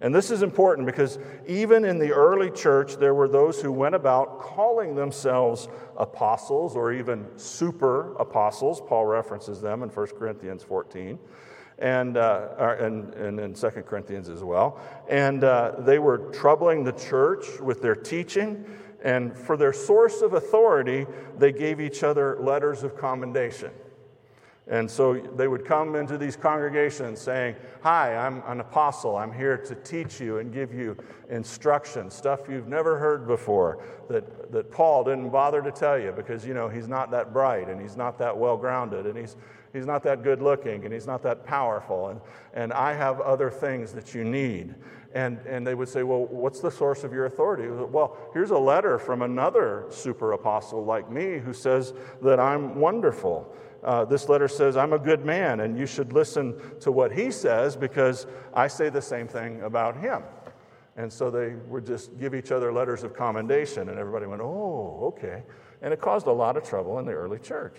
And 0.00 0.14
this 0.14 0.30
is 0.30 0.42
important 0.42 0.86
because 0.86 1.18
even 1.46 1.84
in 1.84 1.98
the 1.98 2.12
early 2.12 2.50
church, 2.50 2.96
there 2.96 3.14
were 3.14 3.28
those 3.28 3.60
who 3.60 3.70
went 3.70 3.94
about 3.94 4.40
calling 4.40 4.94
themselves 4.94 5.68
apostles 5.96 6.76
or 6.76 6.92
even 6.92 7.26
super 7.36 8.14
apostles. 8.16 8.80
Paul 8.80 9.06
references 9.06 9.60
them 9.60 9.82
in 9.82 9.88
1 9.88 10.06
Corinthians 10.18 10.62
14 10.64 11.18
and, 11.78 12.16
uh, 12.16 12.76
and, 12.80 13.14
and 13.14 13.40
in 13.40 13.54
2 13.54 13.68
Corinthians 13.82 14.28
as 14.28 14.42
well. 14.42 14.80
And 15.08 15.44
uh, 15.44 15.76
they 15.78 15.98
were 15.98 16.18
troubling 16.32 16.84
the 16.84 16.92
church 16.92 17.60
with 17.60 17.80
their 17.80 17.96
teaching. 17.96 18.64
And 19.02 19.36
for 19.36 19.56
their 19.56 19.72
source 19.72 20.22
of 20.22 20.32
authority, 20.32 21.06
they 21.38 21.52
gave 21.52 21.80
each 21.80 22.02
other 22.02 22.38
letters 22.40 22.82
of 22.82 22.96
commendation. 22.96 23.70
And 24.66 24.90
so 24.90 25.14
they 25.14 25.46
would 25.46 25.66
come 25.66 25.94
into 25.94 26.16
these 26.16 26.36
congregations 26.36 27.20
saying, 27.20 27.56
Hi, 27.82 28.16
I'm 28.16 28.42
an 28.46 28.60
apostle. 28.60 29.16
I'm 29.16 29.32
here 29.32 29.58
to 29.58 29.74
teach 29.74 30.20
you 30.20 30.38
and 30.38 30.52
give 30.52 30.72
you 30.72 30.96
instruction, 31.28 32.10
stuff 32.10 32.48
you've 32.48 32.68
never 32.68 32.98
heard 32.98 33.26
before 33.26 33.84
that, 34.08 34.50
that 34.52 34.70
Paul 34.70 35.04
didn't 35.04 35.28
bother 35.28 35.60
to 35.60 35.70
tell 35.70 35.98
you 35.98 36.12
because, 36.12 36.46
you 36.46 36.54
know, 36.54 36.68
he's 36.68 36.88
not 36.88 37.10
that 37.10 37.32
bright 37.32 37.68
and 37.68 37.78
he's 37.78 37.96
not 37.96 38.18
that 38.18 38.34
well 38.34 38.56
grounded 38.56 39.04
and 39.04 39.18
he's, 39.18 39.36
he's 39.74 39.84
not 39.84 40.02
that 40.04 40.22
good 40.22 40.40
looking 40.40 40.84
and 40.84 40.94
he's 40.94 41.06
not 41.06 41.22
that 41.24 41.44
powerful. 41.44 42.08
And, 42.08 42.20
and 42.54 42.72
I 42.72 42.94
have 42.94 43.20
other 43.20 43.50
things 43.50 43.92
that 43.92 44.14
you 44.14 44.24
need. 44.24 44.74
And, 45.12 45.38
and 45.46 45.66
they 45.66 45.74
would 45.74 45.90
say, 45.90 46.04
Well, 46.04 46.24
what's 46.24 46.60
the 46.60 46.70
source 46.70 47.04
of 47.04 47.12
your 47.12 47.26
authority? 47.26 47.68
Well, 47.68 48.16
here's 48.32 48.50
a 48.50 48.58
letter 48.58 48.98
from 48.98 49.20
another 49.20 49.84
super 49.90 50.32
apostle 50.32 50.84
like 50.86 51.10
me 51.10 51.38
who 51.38 51.52
says 51.52 51.92
that 52.22 52.40
I'm 52.40 52.76
wonderful 52.76 53.54
uh, 53.84 54.04
this 54.04 54.28
letter 54.28 54.48
says, 54.48 54.76
I'm 54.76 54.92
a 54.92 54.98
good 54.98 55.24
man, 55.24 55.60
and 55.60 55.78
you 55.78 55.86
should 55.86 56.12
listen 56.12 56.58
to 56.80 56.90
what 56.90 57.12
he 57.12 57.30
says 57.30 57.76
because 57.76 58.26
I 58.54 58.66
say 58.66 58.88
the 58.88 59.02
same 59.02 59.28
thing 59.28 59.62
about 59.62 59.96
him. 59.96 60.22
And 60.96 61.12
so 61.12 61.30
they 61.30 61.54
would 61.68 61.84
just 61.84 62.18
give 62.18 62.34
each 62.34 62.52
other 62.52 62.72
letters 62.72 63.02
of 63.02 63.14
commendation, 63.14 63.88
and 63.88 63.98
everybody 63.98 64.26
went, 64.26 64.40
Oh, 64.40 65.12
okay. 65.16 65.42
And 65.82 65.92
it 65.92 66.00
caused 66.00 66.26
a 66.26 66.32
lot 66.32 66.56
of 66.56 66.62
trouble 66.62 66.98
in 66.98 67.04
the 67.04 67.12
early 67.12 67.38
church. 67.38 67.76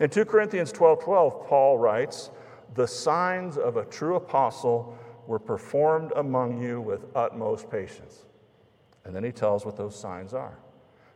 In 0.00 0.10
2 0.10 0.24
Corinthians 0.24 0.72
12 0.72 1.02
12, 1.02 1.46
Paul 1.46 1.78
writes, 1.78 2.30
The 2.74 2.86
signs 2.86 3.56
of 3.56 3.76
a 3.76 3.84
true 3.84 4.16
apostle 4.16 4.98
were 5.26 5.38
performed 5.38 6.12
among 6.16 6.60
you 6.60 6.80
with 6.80 7.06
utmost 7.14 7.70
patience. 7.70 8.24
And 9.04 9.14
then 9.14 9.24
he 9.24 9.32
tells 9.32 9.64
what 9.64 9.76
those 9.76 9.98
signs 9.98 10.34
are 10.34 10.58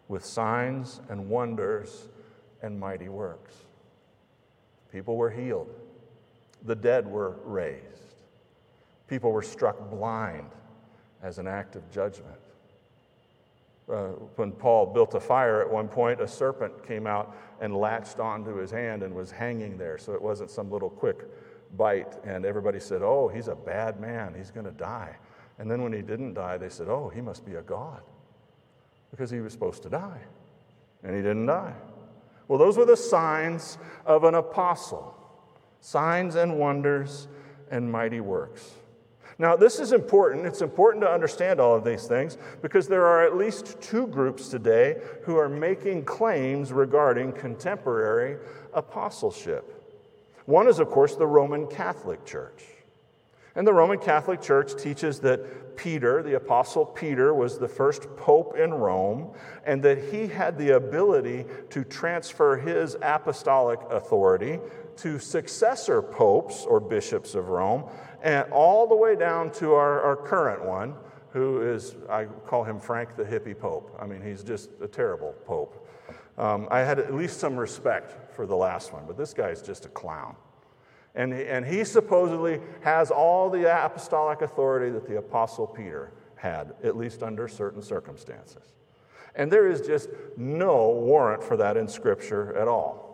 with 0.09 0.25
signs 0.25 1.01
and 1.09 1.29
wonders 1.29 2.09
and 2.63 2.79
mighty 2.79 3.09
works. 3.09 3.66
People 4.97 5.17
were 5.19 5.29
healed. 5.29 5.69
The 6.65 6.75
dead 6.75 7.07
were 7.07 7.37
raised. 7.45 8.15
People 9.09 9.31
were 9.31 9.43
struck 9.43 9.91
blind 9.91 10.49
as 11.23 11.37
an 11.37 11.47
act 11.47 11.77
of 11.77 11.91
judgment. 11.91 12.39
Uh, 13.93 14.07
when 14.37 14.53
Paul 14.53 14.87
built 14.87 15.13
a 15.13 15.21
fire 15.21 15.61
at 15.61 15.71
one 15.71 15.87
point, 15.87 16.23
a 16.23 16.27
serpent 16.27 16.87
came 16.87 17.07
out 17.07 17.37
and 17.61 17.77
latched 17.77 18.21
onto 18.21 18.57
his 18.57 18.71
hand 18.71 19.03
and 19.03 19.15
was 19.15 19.31
hanging 19.31 19.77
there. 19.77 19.99
So 19.99 20.15
it 20.15 20.23
wasn't 20.23 20.51
some 20.51 20.71
little 20.71 20.89
quick 20.89 21.27
bite. 21.77 22.17
And 22.25 22.47
everybody 22.47 22.81
said, 22.81 23.03
Oh, 23.03 23.29
he's 23.29 23.49
a 23.49 23.55
bad 23.55 24.01
man. 24.01 24.33
He's 24.35 24.51
going 24.51 24.65
to 24.65 24.73
die. 24.73 25.15
And 25.59 25.71
then 25.71 25.83
when 25.83 25.93
he 25.93 26.01
didn't 26.01 26.33
die, 26.33 26.57
they 26.57 26.71
said, 26.71 26.89
Oh, 26.89 27.11
he 27.15 27.21
must 27.21 27.45
be 27.45 27.57
a 27.57 27.63
god 27.63 28.01
because 29.11 29.29
he 29.31 29.41
was 29.41 29.53
supposed 29.53 29.83
to 29.83 29.91
die. 29.91 30.23
And 31.03 31.15
he 31.15 31.21
didn't 31.21 31.45
die. 31.45 31.75
Well, 32.49 32.59
those 32.59 32.77
were 32.77 32.85
the 32.85 32.97
signs 32.97 33.79
of 34.05 34.25
an 34.25 34.35
apostle 34.35 35.15
signs 35.81 36.35
and 36.35 36.59
wonders 36.59 37.29
and 37.71 37.91
mighty 37.91 38.21
works. 38.21 38.73
Now, 39.39 39.55
this 39.55 39.79
is 39.79 39.93
important. 39.93 40.47
It's 40.47 40.63
important 40.63 41.03
to 41.05 41.11
understand 41.11 41.61
all 41.61 41.75
of 41.75 41.85
these 41.85 42.07
things 42.07 42.39
because 42.63 42.89
there 42.89 43.05
are 43.07 43.25
at 43.25 43.37
least 43.37 43.81
two 43.83 44.07
groups 44.07 44.49
today 44.49 44.97
who 45.23 45.37
are 45.37 45.49
making 45.49 46.05
claims 46.05 46.73
regarding 46.73 47.33
contemporary 47.33 48.39
apostleship. 48.73 49.73
One 50.47 50.69
is, 50.69 50.79
of 50.79 50.89
course, 50.89 51.17
the 51.17 51.27
Roman 51.27 51.67
Catholic 51.67 52.25
Church. 52.25 52.65
And 53.55 53.67
the 53.67 53.75
Roman 53.75 53.99
Catholic 53.99 54.41
Church 54.41 54.75
teaches 54.81 55.21
that 55.21 55.41
Peter, 55.77 56.23
the 56.23 56.35
Apostle 56.35 56.85
Peter, 56.85 57.35
was 57.35 57.59
the 57.59 57.69
first 57.69 58.05
pope 58.17 58.57
in 58.57 58.73
Rome, 58.73 59.33
and 59.65 59.83
that 59.83 59.99
he 60.13 60.27
had 60.27 60.59
the 60.59 60.77
ability 60.77 61.45
to 61.71 61.85
transfer 61.85 62.57
his 62.57 62.97
apostolic 63.03 63.81
authority 63.91 64.59
to 64.97 65.19
successor 65.19 66.01
popes 66.03 66.65
or 66.65 66.81
bishops 66.81 67.35
of 67.35 67.49
Rome, 67.49 67.85
and 68.23 68.51
all 68.51 68.87
the 68.87 68.97
way 68.97 69.15
down 69.15 69.51
to 69.53 69.75
our, 69.75 70.01
our 70.01 70.17
current 70.17 70.65
one, 70.65 70.95
who 71.31 71.61
is, 71.61 71.97
I 72.09 72.25
call 72.25 72.65
him 72.65 72.81
Frank 72.81 73.15
the 73.15 73.25
hippie 73.25 73.59
pope. 73.59 73.95
I 74.01 74.07
mean, 74.07 74.23
he's 74.23 74.43
just 74.43 74.71
a 74.81 74.89
terrible 74.89 75.35
pope. 75.45 75.87
Um, 76.39 76.67
I 76.71 76.81
had 76.81 76.99
at 76.99 77.15
least 77.15 77.41
some 77.41 77.57
respect 77.57 78.35
for 78.35 78.47
the 78.47 78.57
last 78.57 78.93
one, 78.93 79.05
but 79.07 79.17
this 79.17 79.35
guy's 79.35 79.63
just 79.63 79.85
a 79.85 79.89
clown. 79.89 80.37
And, 81.17 81.33
and 81.33 81.65
he 81.65 81.83
supposedly 81.83 82.61
has 82.83 83.11
all 83.11 83.49
the 83.49 83.65
apostolic 83.85 84.43
authority 84.43 84.91
that 84.93 85.09
the 85.09 85.17
Apostle 85.17 85.67
Peter 85.67 86.13
had, 86.37 86.75
at 86.85 86.97
least 86.97 87.23
under 87.23 87.49
certain 87.49 87.81
circumstances. 87.81 88.75
And 89.35 89.51
there 89.51 89.67
is 89.67 89.81
just 89.81 90.11
no 90.37 90.91
warrant 90.91 91.43
for 91.43 91.57
that 91.57 91.79
in 91.79 91.89
Scripture 91.89 92.55
at 92.57 92.69
all. 92.69 93.07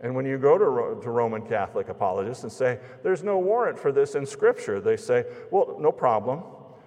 And 0.00 0.14
when 0.14 0.26
you 0.26 0.38
go 0.38 0.58
to, 0.58 1.00
to 1.02 1.10
Roman 1.10 1.42
Catholic 1.42 1.88
apologists 1.88 2.42
and 2.42 2.52
say, 2.52 2.80
there's 3.04 3.22
no 3.22 3.38
warrant 3.38 3.78
for 3.78 3.92
this 3.92 4.16
in 4.16 4.26
Scripture, 4.26 4.80
they 4.80 4.96
say, 4.96 5.24
well, 5.52 5.76
no 5.78 5.92
problem. 5.92 6.42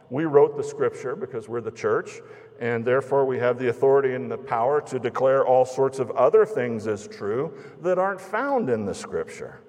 We 0.10 0.26
wrote 0.26 0.58
the 0.58 0.64
Scripture 0.64 1.16
because 1.16 1.48
we're 1.48 1.62
the 1.62 1.72
church, 1.72 2.20
and 2.60 2.84
therefore 2.84 3.26
we 3.26 3.40
have 3.40 3.58
the 3.58 3.70
authority 3.70 4.14
and 4.14 4.30
the 4.30 4.38
power 4.38 4.82
to 4.82 5.00
declare 5.00 5.46
all 5.46 5.66
sorts 5.66 6.00
of 6.00 6.12
other 6.12 6.46
things 6.46 6.86
as 6.88 7.08
true 7.08 7.58
that 7.82 7.98
aren't 7.98 8.22
found 8.22 8.70
in 8.70 8.86
the 8.86 8.94
Scripture. 8.94 9.62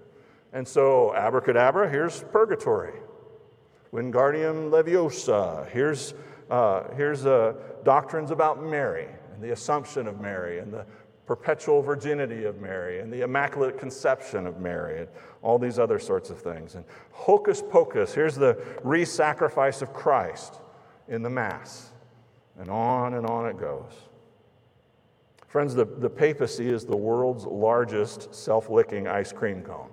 And 0.54 0.66
so, 0.66 1.12
abracadabra, 1.16 1.90
here's 1.90 2.22
purgatory. 2.22 2.94
Wingardium 3.92 4.70
Leviosa, 4.70 5.68
here's, 5.70 6.14
uh, 6.48 6.84
here's 6.96 7.26
uh, 7.26 7.54
doctrines 7.82 8.30
about 8.30 8.62
Mary 8.62 9.08
and 9.32 9.42
the 9.42 9.50
assumption 9.50 10.06
of 10.06 10.20
Mary 10.20 10.60
and 10.60 10.72
the 10.72 10.86
perpetual 11.26 11.82
virginity 11.82 12.44
of 12.44 12.60
Mary 12.60 13.00
and 13.00 13.12
the 13.12 13.22
immaculate 13.22 13.78
conception 13.78 14.46
of 14.46 14.60
Mary 14.60 15.00
and 15.00 15.08
all 15.42 15.58
these 15.58 15.80
other 15.80 15.98
sorts 15.98 16.30
of 16.30 16.40
things. 16.40 16.76
And 16.76 16.84
hocus 17.10 17.60
pocus, 17.60 18.14
here's 18.14 18.36
the 18.36 18.56
re 18.84 19.04
sacrifice 19.04 19.82
of 19.82 19.92
Christ 19.92 20.60
in 21.08 21.22
the 21.22 21.30
Mass. 21.30 21.90
And 22.58 22.70
on 22.70 23.14
and 23.14 23.26
on 23.26 23.46
it 23.46 23.58
goes. 23.58 23.92
Friends, 25.48 25.74
the, 25.74 25.84
the 25.84 26.10
papacy 26.10 26.68
is 26.68 26.84
the 26.84 26.96
world's 26.96 27.44
largest 27.44 28.32
self 28.32 28.70
licking 28.70 29.08
ice 29.08 29.32
cream 29.32 29.62
cone. 29.62 29.90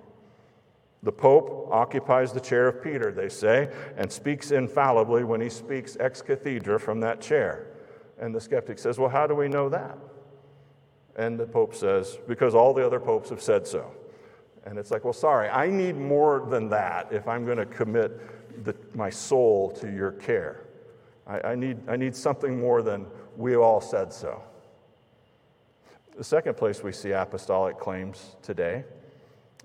The 1.02 1.12
Pope 1.12 1.68
occupies 1.72 2.32
the 2.32 2.40
chair 2.40 2.68
of 2.68 2.82
Peter, 2.82 3.10
they 3.10 3.28
say, 3.28 3.70
and 3.96 4.10
speaks 4.10 4.52
infallibly 4.52 5.24
when 5.24 5.40
he 5.40 5.48
speaks 5.48 5.96
ex 5.98 6.22
cathedra 6.22 6.78
from 6.78 7.00
that 7.00 7.20
chair. 7.20 7.66
And 8.20 8.32
the 8.32 8.40
skeptic 8.40 8.78
says, 8.78 8.98
Well, 8.98 9.08
how 9.08 9.26
do 9.26 9.34
we 9.34 9.48
know 9.48 9.68
that? 9.68 9.98
And 11.16 11.38
the 11.38 11.46
Pope 11.46 11.74
says, 11.74 12.18
Because 12.28 12.54
all 12.54 12.72
the 12.72 12.86
other 12.86 13.00
popes 13.00 13.30
have 13.30 13.42
said 13.42 13.66
so. 13.66 13.92
And 14.64 14.78
it's 14.78 14.92
like, 14.92 15.02
Well, 15.02 15.12
sorry, 15.12 15.48
I 15.48 15.68
need 15.68 15.96
more 15.96 16.46
than 16.48 16.68
that 16.68 17.12
if 17.12 17.26
I'm 17.26 17.44
going 17.44 17.58
to 17.58 17.66
commit 17.66 18.64
the, 18.64 18.76
my 18.94 19.10
soul 19.10 19.72
to 19.80 19.90
your 19.90 20.12
care. 20.12 20.66
I, 21.26 21.40
I, 21.48 21.54
need, 21.56 21.78
I 21.88 21.96
need 21.96 22.14
something 22.14 22.60
more 22.60 22.80
than 22.80 23.06
we 23.36 23.56
all 23.56 23.80
said 23.80 24.12
so. 24.12 24.40
The 26.16 26.24
second 26.24 26.56
place 26.56 26.82
we 26.82 26.92
see 26.92 27.10
apostolic 27.10 27.78
claims 27.78 28.36
today 28.42 28.84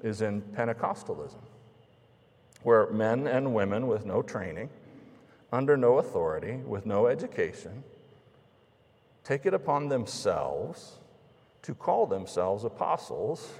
is 0.03 0.21
in 0.21 0.41
Pentecostalism, 0.41 1.41
where 2.63 2.89
men 2.91 3.27
and 3.27 3.53
women 3.53 3.87
with 3.87 4.05
no 4.05 4.21
training, 4.21 4.69
under 5.51 5.77
no 5.77 5.97
authority, 5.97 6.57
with 6.65 6.85
no 6.85 7.07
education, 7.07 7.83
take 9.23 9.45
it 9.45 9.53
upon 9.53 9.89
themselves 9.89 10.99
to 11.61 11.73
call 11.73 12.05
themselves 12.05 12.63
apostles. 12.63 13.53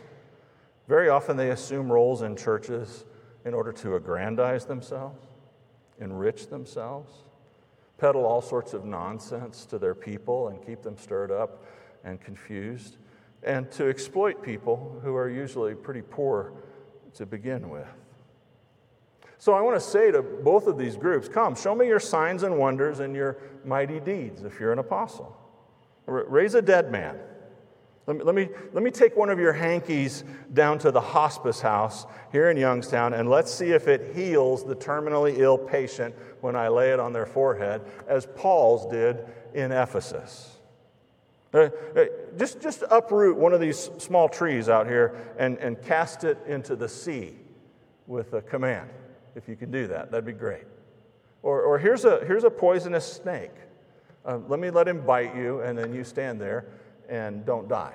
Very 0.88 1.10
often 1.10 1.38
they 1.38 1.50
assume 1.50 1.92
roles 1.92 2.22
in 2.22 2.36
churches 2.36 3.06
in 3.46 3.54
order 3.54 3.72
to 3.72 3.96
aggrandize 3.96 4.66
themselves, 4.66 5.26
enrich 6.00 6.48
themselves, 6.48 7.12
peddle 7.98 8.26
all 8.26 8.42
sorts 8.42 8.74
of 8.74 8.86
nonsense 8.86 9.66
to 9.66 9.80
their 9.80 9.96
people 9.96 10.50
and 10.50 10.66
keep 10.66 10.84
them 10.84 10.98
stirred 10.98 11.32
up 11.32 11.64
and 12.04 12.22
confused, 12.22 12.98
and 13.44 13.70
to 13.72 13.90
exploit 13.90 14.42
people 14.42 15.00
who 15.04 15.16
are 15.16 15.30
usually 15.30 15.76
pretty 15.76 16.02
poor 16.02 16.54
to 17.14 17.26
begin 17.26 17.70
with. 17.70 17.88
So 19.40 19.54
I 19.54 19.62
want 19.62 19.76
to 19.76 19.82
say 19.82 20.12
to 20.12 20.22
both 20.22 20.68
of 20.68 20.78
these 20.78 20.98
groups 20.98 21.30
come, 21.30 21.56
show 21.56 21.76
me 21.76 21.88
your 21.88 22.00
signs 22.00 22.44
and 22.44 22.58
wonders 22.58 23.00
and 23.00 23.16
your 23.16 23.38
mighty 23.64 24.00
deeds 24.00 24.44
if 24.44 24.60
you're 24.60 24.74
an 24.74 24.80
apostle. 24.80 25.38
Raise 26.08 26.56
a 26.56 26.62
dead 26.62 26.92
man. 26.92 27.20
Let 28.08 28.18
me, 28.18 28.24
let, 28.24 28.36
me, 28.36 28.50
let 28.72 28.84
me 28.84 28.90
take 28.90 29.18
one 29.18 29.30
of 29.30 29.38
your 29.38 29.52
hankies 29.52 30.24
down 30.54 30.80
to 30.80 30.92
the 30.92 31.02
hospice 31.02 31.60
house 31.60 32.06
here 32.32 32.50
in 32.50 32.56
Youngstown 32.56 33.14
and 33.14 33.30
let's 33.30 33.54
see 33.54 33.72
if 33.72 33.90
it 33.90 34.16
heals 34.16 34.64
the 34.64 34.76
terminally 34.76 35.38
ill 35.40 35.58
patient 35.58 36.16
when 36.40 36.56
I 36.56 36.70
lay 36.70 36.92
it 36.92 37.00
on 37.02 37.12
their 37.12 37.26
forehead, 37.26 37.82
as 38.08 38.26
Paul's 38.26 38.90
did 38.90 39.26
in 39.54 39.74
Ephesus. 39.74 40.57
Just, 42.38 42.62
just 42.62 42.84
uproot 42.90 43.38
one 43.38 43.54
of 43.54 43.60
these 43.60 43.90
small 43.98 44.30
trees 44.30 44.70
out 44.70 44.88
here 44.88 45.16
and, 45.38 45.58
and 45.60 45.82
cast 45.82 46.24
it 46.24 46.38
into 46.48 46.76
the 46.76 46.90
sea 46.90 47.36
with 48.06 48.34
a 48.34 48.42
command. 48.42 48.90
If 49.36 49.48
you 49.48 49.56
can 49.56 49.72
do 49.72 49.88
that, 49.88 50.12
that'd 50.12 50.26
be 50.26 50.34
great. 50.34 50.66
Or, 51.44 51.62
or 51.62 51.78
here's, 51.78 52.06
a, 52.06 52.24
here's 52.26 52.44
a 52.44 52.50
poisonous 52.50 53.06
snake. 53.06 53.52
Uh, 54.26 54.40
let 54.48 54.60
me 54.60 54.70
let 54.70 54.88
him 54.88 55.06
bite 55.06 55.36
you, 55.36 55.62
and 55.62 55.78
then 55.78 55.94
you 55.94 56.04
stand 56.04 56.42
there 56.42 56.66
and 57.08 57.46
don't 57.46 57.70
die. 57.70 57.94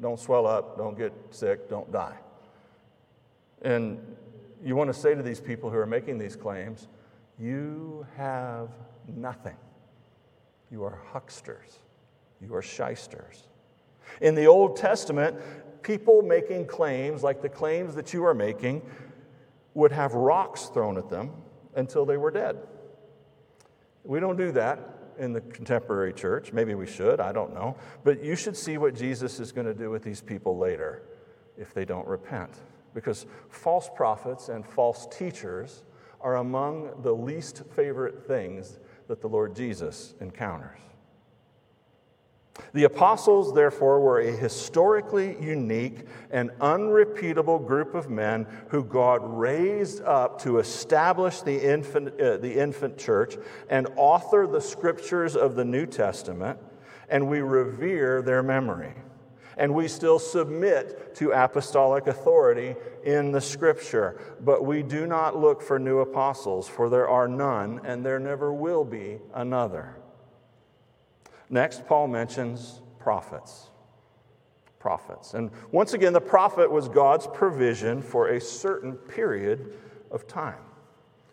Don't 0.00 0.20
swell 0.20 0.46
up, 0.46 0.76
don't 0.76 0.96
get 0.96 1.12
sick, 1.30 1.68
don't 1.68 1.90
die. 1.90 2.16
And 3.62 3.98
you 4.62 4.76
want 4.76 4.92
to 4.92 4.98
say 4.98 5.14
to 5.14 5.22
these 5.22 5.40
people 5.40 5.70
who 5.70 5.78
are 5.78 5.86
making 5.86 6.18
these 6.18 6.36
claims, 6.36 6.88
you 7.38 8.06
have 8.16 8.68
nothing. 9.06 9.56
You 10.70 10.84
are 10.84 11.00
hucksters. 11.12 11.78
You 12.40 12.54
are 12.54 12.62
shysters. 12.62 13.44
In 14.20 14.34
the 14.34 14.46
Old 14.46 14.76
Testament, 14.76 15.36
people 15.82 16.22
making 16.22 16.66
claims 16.66 17.22
like 17.22 17.42
the 17.42 17.48
claims 17.48 17.94
that 17.94 18.12
you 18.12 18.24
are 18.24 18.34
making 18.34 18.82
would 19.74 19.92
have 19.92 20.14
rocks 20.14 20.66
thrown 20.66 20.98
at 20.98 21.08
them 21.08 21.30
until 21.76 22.04
they 22.04 22.16
were 22.16 22.30
dead. 22.30 22.58
We 24.04 24.20
don't 24.20 24.36
do 24.36 24.52
that 24.52 24.80
in 25.18 25.32
the 25.32 25.40
contemporary 25.40 26.12
church. 26.12 26.52
Maybe 26.52 26.74
we 26.74 26.86
should, 26.86 27.20
I 27.20 27.32
don't 27.32 27.52
know. 27.54 27.76
But 28.04 28.24
you 28.24 28.36
should 28.36 28.56
see 28.56 28.78
what 28.78 28.94
Jesus 28.94 29.40
is 29.40 29.52
going 29.52 29.66
to 29.66 29.74
do 29.74 29.90
with 29.90 30.02
these 30.02 30.20
people 30.20 30.56
later 30.56 31.02
if 31.56 31.74
they 31.74 31.84
don't 31.84 32.06
repent. 32.06 32.50
Because 32.94 33.26
false 33.48 33.90
prophets 33.94 34.48
and 34.48 34.66
false 34.66 35.06
teachers 35.10 35.84
are 36.20 36.36
among 36.36 37.02
the 37.02 37.12
least 37.12 37.62
favorite 37.76 38.26
things 38.26 38.78
that 39.08 39.20
the 39.20 39.28
Lord 39.28 39.54
Jesus 39.54 40.14
encounters. 40.20 40.78
The 42.72 42.84
apostles, 42.84 43.54
therefore, 43.54 44.00
were 44.00 44.20
a 44.20 44.30
historically 44.30 45.36
unique 45.40 46.06
and 46.30 46.50
unrepeatable 46.60 47.58
group 47.58 47.94
of 47.94 48.10
men 48.10 48.46
who 48.68 48.84
God 48.84 49.20
raised 49.22 50.02
up 50.02 50.40
to 50.42 50.58
establish 50.58 51.40
the 51.40 51.70
infant, 51.70 52.20
uh, 52.20 52.36
the 52.36 52.58
infant 52.58 52.98
church 52.98 53.36
and 53.70 53.88
author 53.96 54.46
the 54.46 54.60
scriptures 54.60 55.36
of 55.36 55.54
the 55.54 55.64
New 55.64 55.86
Testament, 55.86 56.58
and 57.08 57.28
we 57.28 57.40
revere 57.40 58.22
their 58.22 58.42
memory. 58.42 58.94
And 59.56 59.74
we 59.74 59.88
still 59.88 60.20
submit 60.20 61.16
to 61.16 61.32
apostolic 61.32 62.06
authority 62.06 62.76
in 63.02 63.32
the 63.32 63.40
scripture. 63.40 64.20
But 64.40 64.64
we 64.64 64.84
do 64.84 65.04
not 65.06 65.36
look 65.36 65.62
for 65.62 65.80
new 65.80 65.98
apostles, 65.98 66.68
for 66.68 66.88
there 66.88 67.08
are 67.08 67.26
none, 67.26 67.80
and 67.84 68.06
there 68.06 68.20
never 68.20 68.52
will 68.52 68.84
be 68.84 69.18
another. 69.34 69.96
Next, 71.50 71.86
Paul 71.86 72.08
mentions 72.08 72.80
prophets. 72.98 73.68
Prophets. 74.78 75.34
And 75.34 75.50
once 75.72 75.94
again, 75.94 76.12
the 76.12 76.20
prophet 76.20 76.70
was 76.70 76.88
God's 76.88 77.26
provision 77.26 78.02
for 78.02 78.28
a 78.28 78.40
certain 78.40 78.94
period 78.94 79.72
of 80.10 80.26
time. 80.26 80.60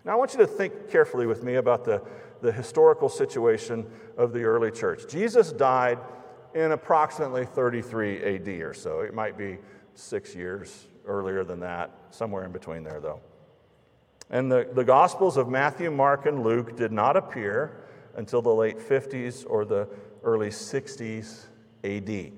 Now, 0.04 0.14
I 0.14 0.16
want 0.16 0.34
you 0.34 0.40
to 0.40 0.48
think 0.48 0.90
carefully 0.90 1.26
with 1.26 1.44
me 1.44 1.56
about 1.56 1.84
the, 1.84 2.02
the 2.42 2.52
historical 2.52 3.10
situation 3.10 3.86
of 4.18 4.34
the 4.34 4.44
early 4.44 4.72
church. 4.72 5.08
Jesus 5.10 5.52
died 5.52 6.00
in 6.54 6.72
approximately 6.72 7.46
33 7.46 8.36
AD 8.36 8.48
or 8.62 8.74
so. 8.74 9.02
It 9.02 9.14
might 9.14 9.38
be 9.38 9.58
six 9.96 10.36
years 10.36 10.88
earlier 11.06 11.44
than 11.44 11.60
that, 11.60 11.92
somewhere 12.12 12.46
in 12.46 12.52
between 12.52 12.84
there, 12.84 13.00
though. 13.00 13.20
And 14.30 14.52
the, 14.52 14.68
the 14.74 14.84
Gospels 14.84 15.38
of 15.38 15.50
Matthew, 15.50 15.92
Mark, 15.92 16.26
and 16.26 16.44
Luke 16.44 16.76
did 16.76 16.92
not 16.92 17.18
appear 17.18 17.84
until 18.16 18.42
the 18.42 18.54
late 18.54 18.80
50s 18.80 19.46
or 19.48 19.66
the 19.66 19.88
early 20.26 20.50
60s 20.50 21.46
AD. 21.84 22.34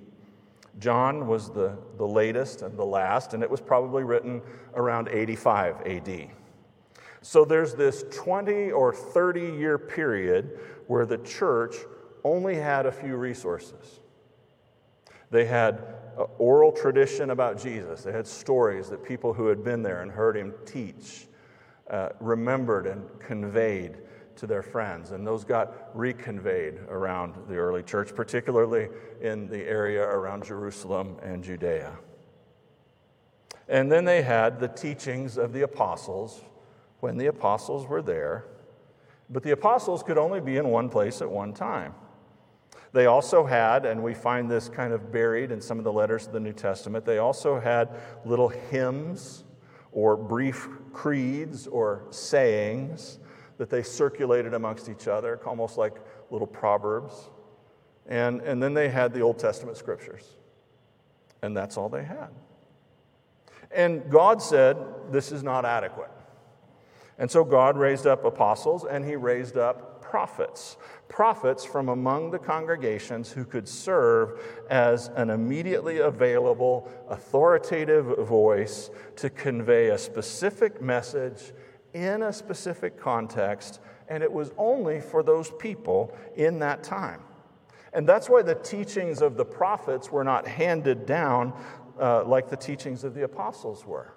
John 0.79 1.25
was 1.25 1.49
the, 1.49 1.77
the 1.97 2.05
latest 2.05 2.61
and 2.61 2.77
the 2.77 2.85
last, 2.85 3.33
and 3.33 3.41
it 3.41 3.49
was 3.49 3.61
probably 3.61 4.03
written 4.03 4.41
around 4.75 5.07
85 5.07 5.81
AD. 5.87 6.29
So 7.21 7.45
there's 7.45 7.73
this 7.73 8.05
20 8.11 8.71
or 8.71 8.93
30 8.93 9.41
year 9.41 9.77
period 9.77 10.59
where 10.85 11.05
the 11.05 11.17
church 11.19 11.75
only 12.23 12.55
had 12.55 12.85
a 12.85 12.91
few 12.91 13.15
resources. 13.15 13.99
They 15.31 15.45
had 15.45 15.95
oral 16.37 16.71
tradition 16.71 17.31
about 17.31 17.61
Jesus, 17.61 18.03
they 18.03 18.11
had 18.11 18.27
stories 18.27 18.89
that 18.89 19.03
people 19.03 19.33
who 19.33 19.47
had 19.47 19.63
been 19.63 19.81
there 19.81 20.01
and 20.01 20.11
heard 20.11 20.35
him 20.35 20.53
teach 20.65 21.27
uh, 21.89 22.09
remembered 22.19 22.85
and 22.87 23.03
conveyed 23.19 23.97
to 24.37 24.47
their 24.47 24.63
friends. 24.63 25.11
And 25.11 25.25
those 25.25 25.43
got 25.43 25.95
reconveyed 25.95 26.79
around 26.89 27.35
the 27.47 27.55
early 27.55 27.83
church, 27.83 28.15
particularly 28.15 28.89
in 29.21 29.47
the 29.47 29.63
area 29.63 30.03
around 30.03 30.45
Jerusalem 30.45 31.17
and 31.21 31.43
Judea. 31.43 31.97
And 33.67 33.91
then 33.91 34.05
they 34.05 34.21
had 34.21 34.59
the 34.59 34.67
teachings 34.67 35.37
of 35.37 35.53
the 35.53 35.61
apostles 35.63 36.41
when 36.99 37.17
the 37.17 37.27
apostles 37.27 37.85
were 37.85 38.01
there. 38.01 38.45
But 39.29 39.43
the 39.43 39.51
apostles 39.51 40.03
could 40.03 40.17
only 40.17 40.39
be 40.39 40.57
in 40.57 40.69
one 40.69 40.89
place 40.89 41.21
at 41.21 41.29
one 41.29 41.53
time. 41.53 41.93
They 42.93 43.05
also 43.05 43.45
had, 43.45 43.85
and 43.85 44.01
we 44.01 44.13
find 44.13 44.49
this 44.49 44.69
kind 44.69 44.93
of 44.93 45.11
buried 45.11 45.51
in 45.51 45.59
some 45.61 45.77
of 45.77 45.83
the 45.83 45.91
letters 45.91 46.27
of 46.27 46.33
the 46.33 46.39
New 46.39 46.53
Testament, 46.53 47.05
they 47.05 47.17
also 47.17 47.59
had 47.59 47.89
little 48.25 48.47
hymns 48.47 49.43
or 49.91 50.15
brief 50.15 50.69
creeds 50.93 51.67
or 51.67 52.05
sayings 52.09 53.19
that 53.57 53.69
they 53.69 53.83
circulated 53.83 54.53
amongst 54.53 54.89
each 54.89 55.07
other, 55.07 55.39
almost 55.45 55.77
like 55.77 55.95
little 56.29 56.47
proverbs. 56.47 57.29
And, 58.07 58.41
and 58.41 58.61
then 58.61 58.73
they 58.73 58.89
had 58.89 59.13
the 59.13 59.21
Old 59.21 59.39
Testament 59.39 59.77
scriptures. 59.77 60.23
And 61.41 61.55
that's 61.55 61.77
all 61.77 61.89
they 61.89 62.03
had. 62.03 62.29
And 63.71 64.09
God 64.09 64.41
said, 64.41 64.77
This 65.11 65.31
is 65.31 65.43
not 65.43 65.65
adequate. 65.65 66.11
And 67.17 67.29
so 67.29 67.43
God 67.43 67.77
raised 67.77 68.05
up 68.05 68.25
apostles 68.25 68.85
and 68.85 69.03
he 69.03 69.15
raised 69.15 69.57
up 69.57 70.01
prophets. 70.01 70.77
Prophets 71.09 71.65
from 71.65 71.89
among 71.89 72.31
the 72.31 72.39
congregations 72.39 73.31
who 73.31 73.43
could 73.43 73.67
serve 73.67 74.39
as 74.69 75.09
an 75.15 75.29
immediately 75.29 75.99
available, 75.99 76.89
authoritative 77.09 78.17
voice 78.19 78.89
to 79.17 79.29
convey 79.29 79.89
a 79.89 79.97
specific 79.97 80.81
message 80.81 81.53
in 81.93 82.23
a 82.23 82.33
specific 82.33 82.99
context, 82.99 83.79
and 84.07 84.23
it 84.23 84.31
was 84.31 84.51
only 84.57 85.01
for 85.01 85.23
those 85.23 85.51
people 85.59 86.15
in 86.35 86.59
that 86.59 86.83
time. 86.83 87.21
And 87.93 88.07
that's 88.07 88.29
why 88.29 88.41
the 88.41 88.55
teachings 88.55 89.21
of 89.21 89.37
the 89.37 89.45
prophets 89.45 90.11
were 90.11 90.23
not 90.23 90.47
handed 90.47 91.05
down 91.05 91.53
uh, 91.99 92.23
like 92.25 92.49
the 92.49 92.57
teachings 92.57 93.03
of 93.03 93.13
the 93.13 93.23
apostles 93.23 93.85
were. 93.85 94.13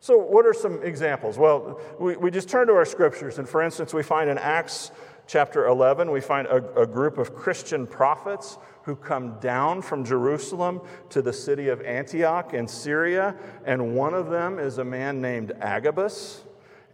So, 0.00 0.18
what 0.18 0.44
are 0.46 0.52
some 0.52 0.82
examples? 0.82 1.38
Well, 1.38 1.80
we, 1.98 2.16
we 2.16 2.30
just 2.30 2.48
turn 2.48 2.66
to 2.66 2.72
our 2.74 2.84
scriptures, 2.84 3.38
and 3.38 3.48
for 3.48 3.62
instance, 3.62 3.94
we 3.94 4.02
find 4.02 4.28
in 4.28 4.36
Acts 4.36 4.90
chapter 5.26 5.66
11, 5.66 6.10
we 6.10 6.20
find 6.20 6.46
a, 6.48 6.80
a 6.80 6.86
group 6.86 7.18
of 7.18 7.34
Christian 7.34 7.86
prophets 7.86 8.58
who 8.82 8.96
come 8.96 9.38
down 9.38 9.80
from 9.80 10.04
Jerusalem 10.04 10.80
to 11.10 11.22
the 11.22 11.32
city 11.32 11.68
of 11.68 11.80
Antioch 11.82 12.52
in 12.52 12.66
Syria, 12.66 13.36
and 13.64 13.94
one 13.94 14.12
of 14.12 14.28
them 14.28 14.58
is 14.58 14.78
a 14.78 14.84
man 14.84 15.20
named 15.20 15.52
Agabus. 15.60 16.42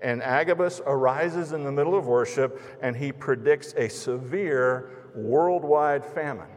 And 0.00 0.22
Agabus 0.22 0.80
arises 0.87 1.52
in 1.52 1.64
the 1.64 1.72
middle 1.72 1.96
of 1.96 2.06
worship 2.06 2.61
and 2.80 2.96
he 2.96 3.12
predicts 3.12 3.74
a 3.76 3.88
severe 3.88 4.90
worldwide 5.14 6.04
famine 6.04 6.48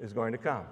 is 0.00 0.12
going 0.12 0.32
to 0.32 0.38
come. 0.38 0.64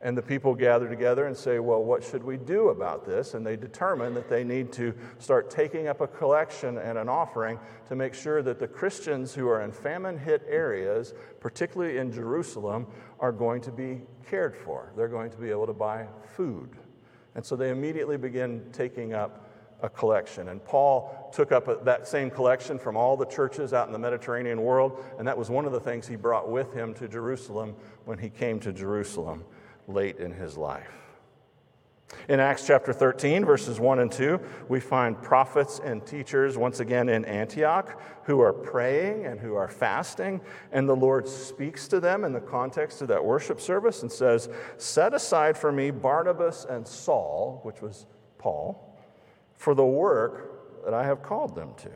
And 0.00 0.18
the 0.18 0.22
people 0.22 0.54
gather 0.54 0.86
together 0.86 1.26
and 1.26 1.34
say, 1.34 1.58
Well, 1.60 1.82
what 1.82 2.04
should 2.04 2.22
we 2.22 2.36
do 2.36 2.68
about 2.68 3.06
this? 3.06 3.32
And 3.32 3.44
they 3.44 3.56
determine 3.56 4.12
that 4.14 4.28
they 4.28 4.44
need 4.44 4.70
to 4.74 4.94
start 5.18 5.48
taking 5.48 5.88
up 5.88 6.02
a 6.02 6.06
collection 6.06 6.76
and 6.76 6.98
an 6.98 7.08
offering 7.08 7.58
to 7.88 7.96
make 7.96 8.12
sure 8.12 8.42
that 8.42 8.58
the 8.58 8.68
Christians 8.68 9.34
who 9.34 9.48
are 9.48 9.62
in 9.62 9.72
famine 9.72 10.18
hit 10.18 10.44
areas, 10.46 11.14
particularly 11.40 11.96
in 11.96 12.12
Jerusalem, 12.12 12.86
are 13.18 13.32
going 13.32 13.62
to 13.62 13.72
be 13.72 14.02
cared 14.28 14.54
for. 14.54 14.92
They're 14.94 15.08
going 15.08 15.30
to 15.30 15.38
be 15.38 15.48
able 15.48 15.66
to 15.66 15.72
buy 15.72 16.06
food. 16.36 16.76
And 17.34 17.44
so 17.44 17.56
they 17.56 17.70
immediately 17.70 18.18
begin 18.18 18.62
taking 18.72 19.14
up 19.14 19.43
a 19.84 19.88
collection. 19.90 20.48
And 20.48 20.64
Paul 20.64 21.30
took 21.32 21.52
up 21.52 21.84
that 21.84 22.08
same 22.08 22.30
collection 22.30 22.78
from 22.78 22.96
all 22.96 23.18
the 23.18 23.26
churches 23.26 23.74
out 23.74 23.86
in 23.86 23.92
the 23.92 23.98
Mediterranean 23.98 24.62
world, 24.62 25.04
and 25.18 25.28
that 25.28 25.36
was 25.36 25.50
one 25.50 25.66
of 25.66 25.72
the 25.72 25.80
things 25.80 26.08
he 26.08 26.16
brought 26.16 26.48
with 26.48 26.72
him 26.72 26.94
to 26.94 27.06
Jerusalem 27.06 27.76
when 28.06 28.16
he 28.16 28.30
came 28.30 28.58
to 28.60 28.72
Jerusalem 28.72 29.44
late 29.86 30.16
in 30.16 30.32
his 30.32 30.56
life. 30.56 30.90
In 32.28 32.40
Acts 32.40 32.66
chapter 32.66 32.94
13, 32.94 33.44
verses 33.44 33.78
1 33.78 33.98
and 33.98 34.10
2, 34.10 34.40
we 34.68 34.80
find 34.80 35.20
prophets 35.20 35.80
and 35.84 36.06
teachers 36.06 36.56
once 36.56 36.80
again 36.80 37.10
in 37.10 37.26
Antioch 37.26 38.00
who 38.24 38.40
are 38.40 38.52
praying 38.54 39.26
and 39.26 39.38
who 39.38 39.54
are 39.54 39.68
fasting, 39.68 40.40
and 40.72 40.88
the 40.88 40.96
Lord 40.96 41.28
speaks 41.28 41.88
to 41.88 42.00
them 42.00 42.24
in 42.24 42.32
the 42.32 42.40
context 42.40 43.02
of 43.02 43.08
that 43.08 43.22
worship 43.22 43.60
service 43.60 44.00
and 44.00 44.10
says, 44.10 44.48
Set 44.78 45.12
aside 45.12 45.58
for 45.58 45.72
me 45.72 45.90
Barnabas 45.90 46.64
and 46.64 46.88
Saul, 46.88 47.60
which 47.64 47.82
was 47.82 48.06
Paul 48.38 48.93
for 49.56 49.74
the 49.74 49.84
work 49.84 50.84
that 50.84 50.94
I 50.94 51.04
have 51.04 51.22
called 51.22 51.54
them 51.54 51.74
to. 51.78 51.90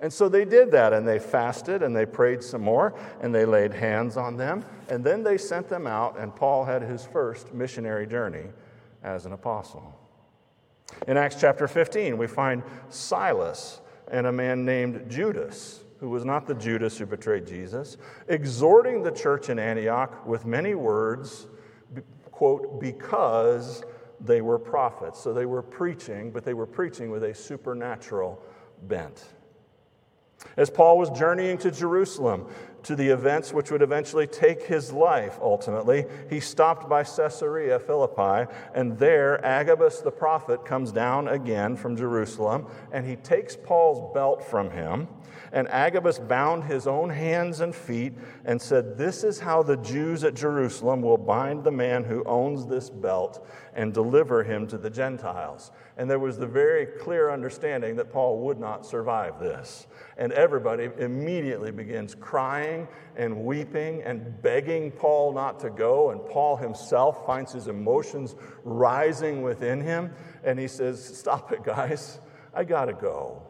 And 0.00 0.12
so 0.12 0.28
they 0.28 0.44
did 0.44 0.70
that, 0.72 0.92
and 0.92 1.06
they 1.06 1.18
fasted, 1.18 1.82
and 1.82 1.94
they 1.94 2.04
prayed 2.04 2.42
some 2.42 2.60
more, 2.60 2.94
and 3.20 3.34
they 3.34 3.44
laid 3.44 3.72
hands 3.72 4.16
on 4.16 4.36
them, 4.36 4.64
and 4.88 5.04
then 5.04 5.22
they 5.22 5.38
sent 5.38 5.68
them 5.68 5.86
out, 5.86 6.18
and 6.18 6.34
Paul 6.34 6.64
had 6.64 6.82
his 6.82 7.06
first 7.06 7.54
missionary 7.54 8.06
journey 8.06 8.46
as 9.02 9.24
an 9.24 9.32
apostle. 9.32 9.94
In 11.08 11.16
Acts 11.16 11.36
chapter 11.40 11.66
15, 11.66 12.18
we 12.18 12.26
find 12.26 12.62
Silas 12.88 13.80
and 14.10 14.26
a 14.26 14.32
man 14.32 14.64
named 14.64 15.08
Judas, 15.08 15.80
who 16.00 16.10
was 16.10 16.24
not 16.24 16.46
the 16.46 16.54
Judas 16.54 16.98
who 16.98 17.06
betrayed 17.06 17.46
Jesus, 17.46 17.96
exhorting 18.28 19.02
the 19.02 19.10
church 19.10 19.48
in 19.48 19.58
Antioch 19.58 20.26
with 20.26 20.44
many 20.44 20.74
words, 20.74 21.46
quote, 22.30 22.80
because 22.80 23.84
they 24.24 24.40
were 24.40 24.58
prophets. 24.58 25.20
So 25.20 25.32
they 25.32 25.46
were 25.46 25.62
preaching, 25.62 26.30
but 26.30 26.44
they 26.44 26.54
were 26.54 26.66
preaching 26.66 27.10
with 27.10 27.24
a 27.24 27.34
supernatural 27.34 28.42
bent. 28.82 29.24
As 30.56 30.70
Paul 30.70 30.98
was 30.98 31.10
journeying 31.10 31.58
to 31.58 31.70
Jerusalem, 31.70 32.46
to 32.84 32.96
the 32.96 33.08
events 33.08 33.52
which 33.52 33.70
would 33.70 33.82
eventually 33.82 34.26
take 34.26 34.62
his 34.62 34.92
life 34.92 35.38
ultimately, 35.42 36.04
he 36.30 36.40
stopped 36.40 36.88
by 36.88 37.02
Caesarea 37.02 37.78
Philippi, 37.78 38.50
and 38.74 38.98
there 38.98 39.44
Agabus 39.44 40.00
the 40.00 40.10
prophet 40.10 40.64
comes 40.64 40.92
down 40.92 41.28
again 41.28 41.76
from 41.76 41.96
Jerusalem, 41.96 42.66
and 42.92 43.06
he 43.06 43.16
takes 43.16 43.56
Paul's 43.56 44.12
belt 44.14 44.44
from 44.44 44.70
him 44.70 45.08
and 45.54 45.68
Agabus 45.68 46.18
bound 46.18 46.64
his 46.64 46.88
own 46.88 47.10
hands 47.10 47.60
and 47.60 47.72
feet 47.72 48.12
and 48.44 48.60
said, 48.60 48.98
This 48.98 49.22
is 49.22 49.38
how 49.38 49.62
the 49.62 49.76
Jews 49.76 50.24
at 50.24 50.34
Jerusalem 50.34 51.00
will 51.00 51.16
bind 51.16 51.62
the 51.62 51.70
man 51.70 52.02
who 52.02 52.24
owns 52.24 52.66
this 52.66 52.90
belt 52.90 53.46
and 53.72 53.94
deliver 53.94 54.42
him 54.42 54.66
to 54.66 54.76
the 54.76 54.90
Gentiles. 54.90 55.70
And 55.96 56.10
there 56.10 56.18
was 56.18 56.38
the 56.38 56.46
very 56.46 56.86
clear 56.86 57.30
understanding 57.30 57.94
that 57.96 58.12
Paul 58.12 58.40
would 58.40 58.58
not 58.58 58.84
survive 58.84 59.38
this. 59.38 59.86
And 60.18 60.32
everybody 60.32 60.90
immediately 60.98 61.70
begins 61.70 62.16
crying 62.16 62.73
and 63.16 63.44
weeping 63.44 64.02
and 64.02 64.40
begging 64.42 64.90
Paul 64.90 65.32
not 65.32 65.60
to 65.60 65.70
go. 65.70 66.10
And 66.10 66.24
Paul 66.24 66.56
himself 66.56 67.24
finds 67.26 67.52
his 67.52 67.68
emotions 67.68 68.34
rising 68.64 69.42
within 69.42 69.80
him. 69.80 70.12
And 70.42 70.58
he 70.58 70.68
says, 70.68 71.02
Stop 71.02 71.52
it, 71.52 71.62
guys. 71.64 72.20
I 72.54 72.64
got 72.64 72.86
to 72.86 72.92
go. 72.92 73.42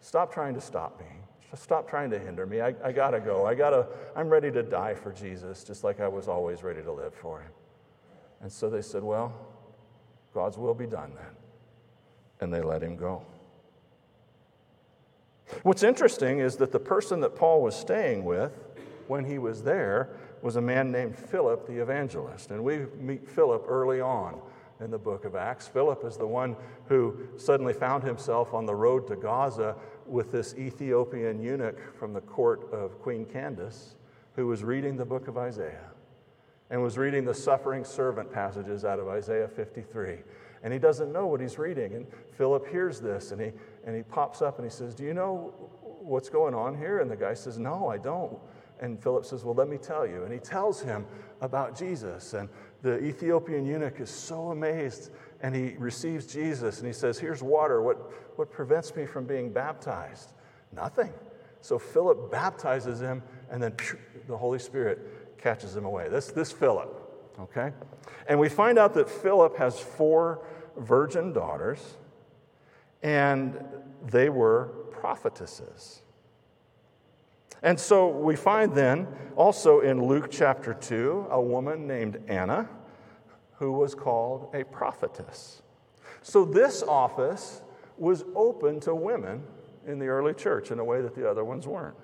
Stop 0.00 0.32
trying 0.32 0.54
to 0.54 0.60
stop 0.60 0.98
me. 1.00 1.06
Just 1.50 1.62
Stop 1.62 1.88
trying 1.88 2.10
to 2.10 2.18
hinder 2.18 2.46
me. 2.46 2.60
I, 2.60 2.74
I 2.84 2.92
gotta 2.92 3.20
go. 3.20 3.44
I 3.44 3.54
gotta, 3.54 3.86
I'm 4.14 4.28
ready 4.28 4.50
to 4.52 4.62
die 4.62 4.94
for 4.94 5.12
Jesus, 5.12 5.64
just 5.64 5.82
like 5.82 6.00
I 6.00 6.06
was 6.06 6.28
always 6.28 6.62
ready 6.62 6.82
to 6.82 6.92
live 6.92 7.14
for 7.14 7.40
him. 7.40 7.50
And 8.40 8.50
so 8.50 8.70
they 8.70 8.82
said, 8.82 9.02
Well, 9.02 9.34
God's 10.32 10.56
will 10.56 10.74
be 10.74 10.86
done 10.86 11.12
then. 11.14 11.34
And 12.40 12.54
they 12.54 12.62
let 12.62 12.82
him 12.82 12.96
go. 12.96 13.22
What's 15.62 15.82
interesting 15.82 16.40
is 16.40 16.56
that 16.56 16.72
the 16.72 16.80
person 16.80 17.20
that 17.20 17.36
Paul 17.36 17.62
was 17.62 17.74
staying 17.74 18.24
with 18.24 18.52
when 19.08 19.24
he 19.24 19.38
was 19.38 19.62
there 19.62 20.10
was 20.42 20.56
a 20.56 20.60
man 20.60 20.90
named 20.90 21.16
Philip 21.16 21.66
the 21.66 21.82
evangelist. 21.82 22.50
And 22.50 22.64
we 22.64 22.86
meet 22.98 23.28
Philip 23.28 23.64
early 23.68 24.00
on 24.00 24.40
in 24.80 24.90
the 24.90 24.98
book 24.98 25.24
of 25.24 25.34
Acts. 25.34 25.68
Philip 25.68 26.04
is 26.04 26.16
the 26.16 26.26
one 26.26 26.56
who 26.86 27.28
suddenly 27.36 27.72
found 27.72 28.02
himself 28.02 28.54
on 28.54 28.64
the 28.64 28.74
road 28.74 29.06
to 29.08 29.16
Gaza 29.16 29.76
with 30.06 30.32
this 30.32 30.54
Ethiopian 30.54 31.42
eunuch 31.42 31.78
from 31.98 32.12
the 32.12 32.22
court 32.22 32.72
of 32.72 33.00
Queen 33.00 33.24
Candace 33.24 33.96
who 34.36 34.46
was 34.46 34.64
reading 34.64 34.96
the 34.96 35.04
book 35.04 35.28
of 35.28 35.36
Isaiah 35.36 35.90
and 36.70 36.82
was 36.82 36.96
reading 36.96 37.24
the 37.24 37.34
suffering 37.34 37.84
servant 37.84 38.32
passages 38.32 38.84
out 38.84 38.98
of 38.98 39.08
Isaiah 39.08 39.48
53. 39.48 40.18
And 40.62 40.72
he 40.72 40.78
doesn't 40.78 41.12
know 41.12 41.26
what 41.26 41.40
he's 41.40 41.58
reading. 41.58 41.94
And 41.94 42.06
Philip 42.36 42.68
hears 42.68 43.00
this 43.00 43.32
and 43.32 43.40
he, 43.40 43.52
and 43.84 43.96
he 43.96 44.02
pops 44.02 44.42
up 44.42 44.58
and 44.58 44.64
he 44.64 44.70
says, 44.70 44.94
Do 44.94 45.04
you 45.04 45.14
know 45.14 45.52
what's 46.00 46.28
going 46.28 46.54
on 46.54 46.76
here? 46.76 47.00
And 47.00 47.10
the 47.10 47.16
guy 47.16 47.34
says, 47.34 47.58
No, 47.58 47.88
I 47.88 47.98
don't. 47.98 48.38
And 48.80 49.02
Philip 49.02 49.24
says, 49.24 49.44
Well, 49.44 49.54
let 49.54 49.68
me 49.68 49.78
tell 49.78 50.06
you. 50.06 50.24
And 50.24 50.32
he 50.32 50.38
tells 50.38 50.80
him 50.82 51.06
about 51.40 51.76
Jesus. 51.76 52.34
And 52.34 52.48
the 52.82 52.98
Ethiopian 52.98 53.66
eunuch 53.66 54.00
is 54.00 54.10
so 54.10 54.50
amazed 54.50 55.10
and 55.42 55.54
he 55.54 55.74
receives 55.78 56.26
Jesus 56.26 56.78
and 56.78 56.86
he 56.86 56.92
says, 56.92 57.18
Here's 57.18 57.42
water. 57.42 57.82
What, 57.82 58.38
what 58.38 58.50
prevents 58.50 58.94
me 58.96 59.06
from 59.06 59.26
being 59.26 59.52
baptized? 59.52 60.32
Nothing. 60.72 61.12
So 61.60 61.78
Philip 61.78 62.30
baptizes 62.30 63.00
him 63.00 63.22
and 63.50 63.62
then 63.62 63.74
the 64.26 64.36
Holy 64.36 64.58
Spirit 64.58 65.36
catches 65.38 65.76
him 65.76 65.84
away. 65.84 66.08
This, 66.08 66.28
this 66.28 66.52
Philip, 66.52 66.90
okay? 67.38 67.72
And 68.28 68.38
we 68.38 68.48
find 68.48 68.78
out 68.78 68.94
that 68.94 69.08
Philip 69.08 69.56
has 69.56 69.78
four 69.78 70.46
virgin 70.76 71.32
daughters 71.32 71.96
and 73.02 73.64
they 74.06 74.28
were 74.28 74.66
prophetesses. 74.90 76.02
And 77.62 77.78
so 77.78 78.08
we 78.08 78.36
find 78.36 78.74
then 78.74 79.06
also 79.36 79.80
in 79.80 80.06
Luke 80.06 80.28
chapter 80.30 80.74
2 80.74 81.28
a 81.30 81.40
woman 81.40 81.86
named 81.86 82.22
Anna 82.28 82.68
who 83.54 83.72
was 83.72 83.94
called 83.94 84.54
a 84.54 84.64
prophetess. 84.64 85.62
So 86.22 86.44
this 86.44 86.82
office 86.82 87.62
was 87.98 88.24
open 88.34 88.80
to 88.80 88.94
women 88.94 89.42
in 89.86 89.98
the 89.98 90.06
early 90.06 90.32
church 90.32 90.70
in 90.70 90.78
a 90.78 90.84
way 90.84 91.02
that 91.02 91.14
the 91.14 91.28
other 91.28 91.44
ones 91.44 91.66
weren't. 91.66 91.96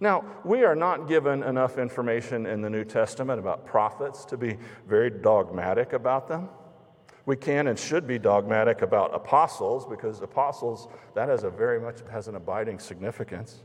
Now, 0.00 0.24
we 0.44 0.64
are 0.64 0.74
not 0.74 1.08
given 1.08 1.42
enough 1.42 1.78
information 1.78 2.44
in 2.46 2.60
the 2.60 2.68
New 2.68 2.84
Testament 2.84 3.38
about 3.38 3.64
prophets 3.64 4.24
to 4.26 4.36
be 4.36 4.58
very 4.86 5.08
dogmatic 5.08 5.94
about 5.94 6.28
them. 6.28 6.50
We 7.26 7.36
can 7.36 7.68
and 7.68 7.78
should 7.78 8.06
be 8.06 8.18
dogmatic 8.18 8.82
about 8.82 9.14
apostles 9.14 9.86
because 9.86 10.20
apostles, 10.20 10.88
that 11.14 11.28
has 11.28 11.44
a 11.44 11.50
very 11.50 11.80
much 11.80 12.00
has 12.10 12.28
an 12.28 12.34
abiding 12.34 12.78
significance, 12.78 13.62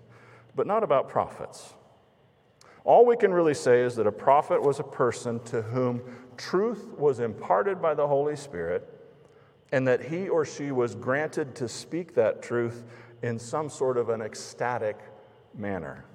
but 0.56 0.66
not 0.66 0.84
about 0.84 1.10
prophets. 1.10 1.74
All 2.86 3.06
we 3.06 3.18
can 3.18 3.34
really 3.34 3.54
say 3.54 3.82
is 3.82 3.96
that 3.98 4.08
a 4.08 4.12
prophet 4.12 4.62
was 4.62 4.80
a 4.80 4.84
person 4.84 5.42
to 5.46 5.62
whom 5.62 6.02
truth 6.38 6.88
was 6.98 7.20
imparted 7.20 7.82
by 7.82 7.94
the 7.94 8.08
Holy 8.08 8.36
Spirit 8.36 8.88
and 9.72 9.88
that 9.88 10.02
he 10.02 10.30
or 10.30 10.46
she 10.46 10.72
was 10.72 10.96
granted 10.96 11.56
to 11.56 11.68
speak 11.68 12.16
that 12.16 12.42
truth 12.42 12.84
in 13.22 13.38
some 13.38 13.70
sort 13.70 13.98
of 13.98 14.10
an 14.10 14.22
ecstatic 14.22 14.98
manner. 15.54 16.06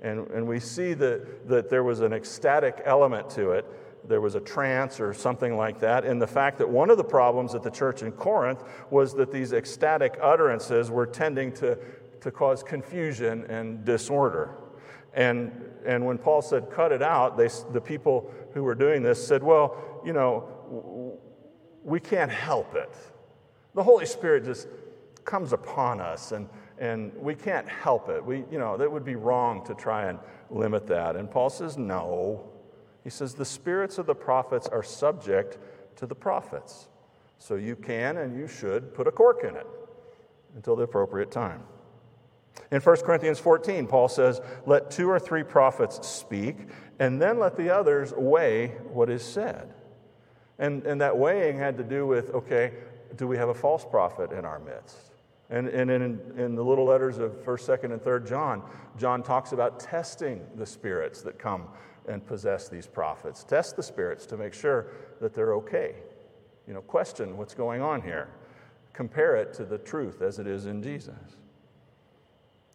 And, 0.00 0.26
and 0.30 0.46
we 0.48 0.60
see 0.60 0.94
that, 0.94 1.48
that 1.48 1.68
there 1.68 1.84
was 1.84 2.00
an 2.00 2.12
ecstatic 2.12 2.80
element 2.84 3.28
to 3.30 3.50
it. 3.50 3.66
There 4.06 4.20
was 4.20 4.34
a 4.34 4.40
trance 4.40 5.00
or 5.00 5.12
something 5.12 5.56
like 5.56 5.80
that. 5.80 6.04
And 6.04 6.20
the 6.20 6.26
fact 6.26 6.58
that 6.58 6.68
one 6.68 6.90
of 6.90 6.96
the 6.96 7.04
problems 7.04 7.54
at 7.54 7.62
the 7.62 7.70
church 7.70 8.02
in 8.02 8.12
Corinth 8.12 8.62
was 8.90 9.14
that 9.14 9.30
these 9.30 9.52
ecstatic 9.52 10.18
utterances 10.22 10.90
were 10.90 11.06
tending 11.06 11.52
to, 11.54 11.78
to 12.20 12.30
cause 12.30 12.62
confusion 12.62 13.44
and 13.48 13.84
disorder. 13.84 14.56
And, 15.14 15.52
and 15.84 16.04
when 16.04 16.18
Paul 16.18 16.42
said, 16.42 16.70
cut 16.70 16.92
it 16.92 17.02
out, 17.02 17.36
they, 17.36 17.48
the 17.72 17.80
people 17.80 18.32
who 18.54 18.62
were 18.62 18.74
doing 18.74 19.02
this 19.02 19.24
said, 19.24 19.42
well, 19.42 20.00
you 20.04 20.12
know, 20.12 21.18
we 21.82 22.00
can't 22.00 22.30
help 22.30 22.74
it. 22.74 22.94
The 23.74 23.82
Holy 23.82 24.06
Spirit 24.06 24.44
just 24.44 24.68
comes 25.24 25.52
upon 25.52 26.00
us 26.00 26.32
and, 26.32 26.48
and 26.78 27.12
we 27.16 27.34
can't 27.34 27.68
help 27.68 28.08
it. 28.08 28.24
We, 28.24 28.44
you 28.50 28.58
know, 28.58 28.76
that 28.76 28.90
would 28.90 29.04
be 29.04 29.16
wrong 29.16 29.64
to 29.66 29.74
try 29.74 30.08
and 30.08 30.18
limit 30.48 30.86
that. 30.88 31.16
And 31.16 31.30
Paul 31.30 31.50
says, 31.50 31.76
no. 31.76 32.49
He 33.04 33.10
says, 33.10 33.34
the 33.34 33.44
spirits 33.44 33.98
of 33.98 34.06
the 34.06 34.14
prophets 34.14 34.68
are 34.68 34.82
subject 34.82 35.58
to 35.96 36.06
the 36.06 36.14
prophets. 36.14 36.88
So 37.38 37.54
you 37.54 37.76
can 37.76 38.18
and 38.18 38.38
you 38.38 38.46
should 38.46 38.94
put 38.94 39.06
a 39.06 39.10
cork 39.10 39.44
in 39.44 39.56
it 39.56 39.66
until 40.54 40.76
the 40.76 40.82
appropriate 40.82 41.30
time. 41.30 41.62
In 42.70 42.80
1 42.80 42.96
Corinthians 42.98 43.38
14, 43.38 43.86
Paul 43.86 44.08
says, 44.08 44.40
Let 44.66 44.90
two 44.90 45.08
or 45.08 45.18
three 45.18 45.42
prophets 45.42 46.06
speak, 46.06 46.56
and 46.98 47.20
then 47.20 47.38
let 47.38 47.56
the 47.56 47.70
others 47.70 48.12
weigh 48.16 48.68
what 48.92 49.08
is 49.08 49.22
said. 49.22 49.72
And, 50.58 50.84
and 50.84 51.00
that 51.00 51.16
weighing 51.16 51.58
had 51.58 51.78
to 51.78 51.84
do 51.84 52.06
with 52.06 52.30
okay, 52.30 52.74
do 53.16 53.26
we 53.26 53.36
have 53.38 53.48
a 53.48 53.54
false 53.54 53.84
prophet 53.84 54.30
in 54.30 54.44
our 54.44 54.58
midst? 54.60 55.12
And, 55.48 55.66
and 55.68 55.90
in, 55.90 56.20
in 56.36 56.54
the 56.54 56.62
little 56.62 56.84
letters 56.84 57.18
of 57.18 57.32
1st, 57.44 57.80
2nd, 57.80 57.92
and 57.92 58.00
3rd 58.00 58.28
John, 58.28 58.62
John 58.96 59.22
talks 59.22 59.50
about 59.50 59.80
testing 59.80 60.46
the 60.54 60.66
spirits 60.66 61.22
that 61.22 61.38
come 61.38 61.66
and 62.10 62.26
possess 62.26 62.68
these 62.68 62.86
prophets. 62.86 63.44
Test 63.44 63.76
the 63.76 63.82
spirits 63.82 64.26
to 64.26 64.36
make 64.36 64.52
sure 64.52 64.88
that 65.20 65.32
they're 65.32 65.54
okay. 65.54 65.94
You 66.66 66.74
know, 66.74 66.82
question 66.82 67.36
what's 67.36 67.54
going 67.54 67.80
on 67.80 68.02
here. 68.02 68.28
Compare 68.92 69.36
it 69.36 69.54
to 69.54 69.64
the 69.64 69.78
truth 69.78 70.20
as 70.20 70.38
it 70.38 70.46
is 70.46 70.66
in 70.66 70.82
Jesus. 70.82 71.14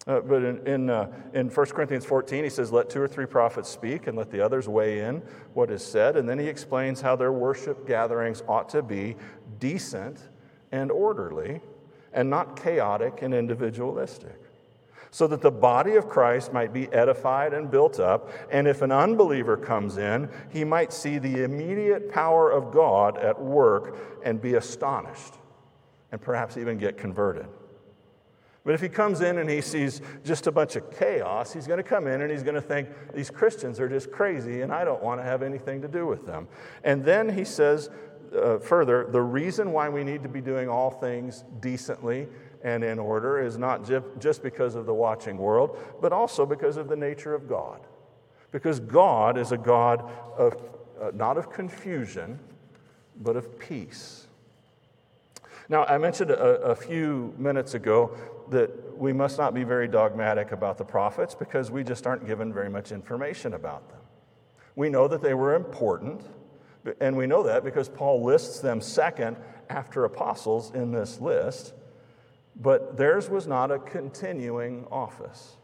Uh, 0.08 0.20
but 0.20 0.44
in, 0.44 0.68
in, 0.68 0.90
uh, 0.90 1.12
in 1.34 1.50
1 1.50 1.66
Corinthians 1.68 2.06
14, 2.06 2.44
he 2.44 2.50
says, 2.50 2.72
Let 2.72 2.90
two 2.90 3.02
or 3.02 3.08
three 3.08 3.26
prophets 3.26 3.70
speak 3.70 4.08
and 4.08 4.18
let 4.18 4.30
the 4.30 4.40
others 4.40 4.68
weigh 4.68 5.00
in 5.00 5.18
what 5.54 5.72
is 5.72 5.84
said. 5.84 6.16
And 6.16 6.30
then 6.30 6.38
he 6.38 6.48
explains 6.48 7.02
how 7.02 7.16
their 7.16 7.32
worship 7.32 7.88
gatherings 7.88 8.44
ought 8.48 8.70
to 8.70 8.84
be 8.84 9.16
decent 9.60 10.30
and 10.72 10.92
orderly 10.92 11.62
and 12.14 12.30
not 12.30 12.62
chaotic 12.62 13.22
and 13.22 13.34
individualistic, 13.34 14.40
so 15.16 15.28
that 15.28 15.40
the 15.40 15.50
body 15.50 15.96
of 15.96 16.10
Christ 16.10 16.52
might 16.52 16.74
be 16.74 16.92
edified 16.92 17.54
and 17.54 17.72
built 17.72 18.02
up. 18.02 18.30
And 18.52 18.68
if 18.68 18.82
an 18.82 18.92
unbeliever 18.92 19.56
comes 19.56 19.96
in, 19.96 20.30
he 20.52 20.66
might 20.66 20.92
see 20.92 21.20
the 21.20 21.46
immediate 21.46 22.12
power 22.12 22.52
of 22.52 22.74
God 22.74 23.18
at 23.20 23.42
work 23.42 23.96
and 24.26 24.42
be 24.42 24.56
astonished 24.56 25.36
and 26.12 26.22
perhaps 26.22 26.58
even 26.58 26.78
get 26.78 26.98
converted. 26.98 27.46
But 28.66 28.74
if 28.74 28.82
he 28.82 28.90
comes 28.90 29.22
in 29.22 29.38
and 29.38 29.50
he 29.50 29.62
sees 29.62 30.02
just 30.26 30.48
a 30.48 30.52
bunch 30.52 30.76
of 30.76 30.92
chaos, 30.92 31.54
he's 31.54 31.66
going 31.66 31.78
to 31.78 31.90
come 31.90 32.08
in 32.08 32.20
and 32.20 32.30
he's 32.30 32.44
going 32.44 32.56
to 32.56 32.62
think, 32.62 32.90
these 33.14 33.30
Christians 33.30 33.80
are 33.80 33.88
just 33.88 34.12
crazy 34.12 34.64
and 34.64 34.74
I 34.74 34.84
don't 34.84 35.02
want 35.02 35.22
to 35.22 35.24
have 35.24 35.44
anything 35.44 35.82
to 35.84 35.88
do 35.88 36.06
with 36.06 36.26
them. 36.26 36.50
And 36.84 37.06
then 37.06 37.30
he 37.30 37.46
says 37.46 37.90
uh, 38.36 38.58
further, 38.60 39.08
the 39.10 39.22
reason 39.22 39.72
why 39.72 39.88
we 39.88 40.04
need 40.04 40.24
to 40.24 40.30
be 40.30 40.42
doing 40.42 40.68
all 40.68 40.92
things 40.92 41.46
decently 41.62 42.28
and 42.66 42.84
in 42.84 42.98
order 42.98 43.40
is 43.40 43.60
not 43.60 43.88
just 44.20 44.42
because 44.42 44.74
of 44.74 44.88
the 44.88 44.94
watching 44.94 45.38
world, 45.38 45.78
but 46.02 46.12
also 46.12 46.48
because 46.48 46.78
of 46.78 46.90
the 46.90 46.96
nature 46.96 47.36
of 47.36 47.48
God. 47.48 47.80
Because 48.52 48.80
God 48.80 49.38
is 49.38 49.52
a 49.52 49.58
God 49.58 50.12
of 50.36 50.60
uh, 51.00 51.12
not 51.14 51.38
of 51.38 51.52
confusion, 51.52 52.40
but 53.22 53.36
of 53.36 53.60
peace. 53.60 54.26
Now, 55.70 55.86
I 55.86 56.00
mentioned 56.00 56.32
a, 56.32 56.62
a 56.62 56.76
few 56.76 57.36
minutes 57.38 57.76
ago 57.76 58.18
that 58.50 58.98
we 58.98 59.14
must 59.14 59.38
not 59.38 59.54
be 59.54 59.64
very 59.64 59.88
dogmatic 59.88 60.52
about 60.52 60.80
the 60.80 60.86
prophets 60.86 61.36
because 61.36 61.70
we 61.70 61.84
just 61.84 62.08
aren't 62.08 62.26
given 62.26 62.52
very 62.52 62.70
much 62.70 62.92
information 62.92 63.54
about 63.54 63.88
them. 63.90 64.00
We 64.76 64.90
know 64.90 65.08
that 65.08 65.22
they 65.22 65.36
were 65.36 65.54
important, 65.54 66.22
and 67.00 67.16
we 67.16 67.28
know 67.28 67.44
that 67.44 67.64
because 67.64 67.90
Paul 67.90 68.24
lists 68.24 68.60
them 68.60 68.82
second 68.82 69.38
after 69.70 70.06
apostles 70.06 70.72
in 70.74 70.92
this 70.92 71.20
list, 71.22 71.74
but 72.56 72.98
theirs 72.98 73.30
was 73.30 73.48
not 73.48 73.72
a 73.72 73.80
continuing 73.80 74.86
office, 74.92 75.58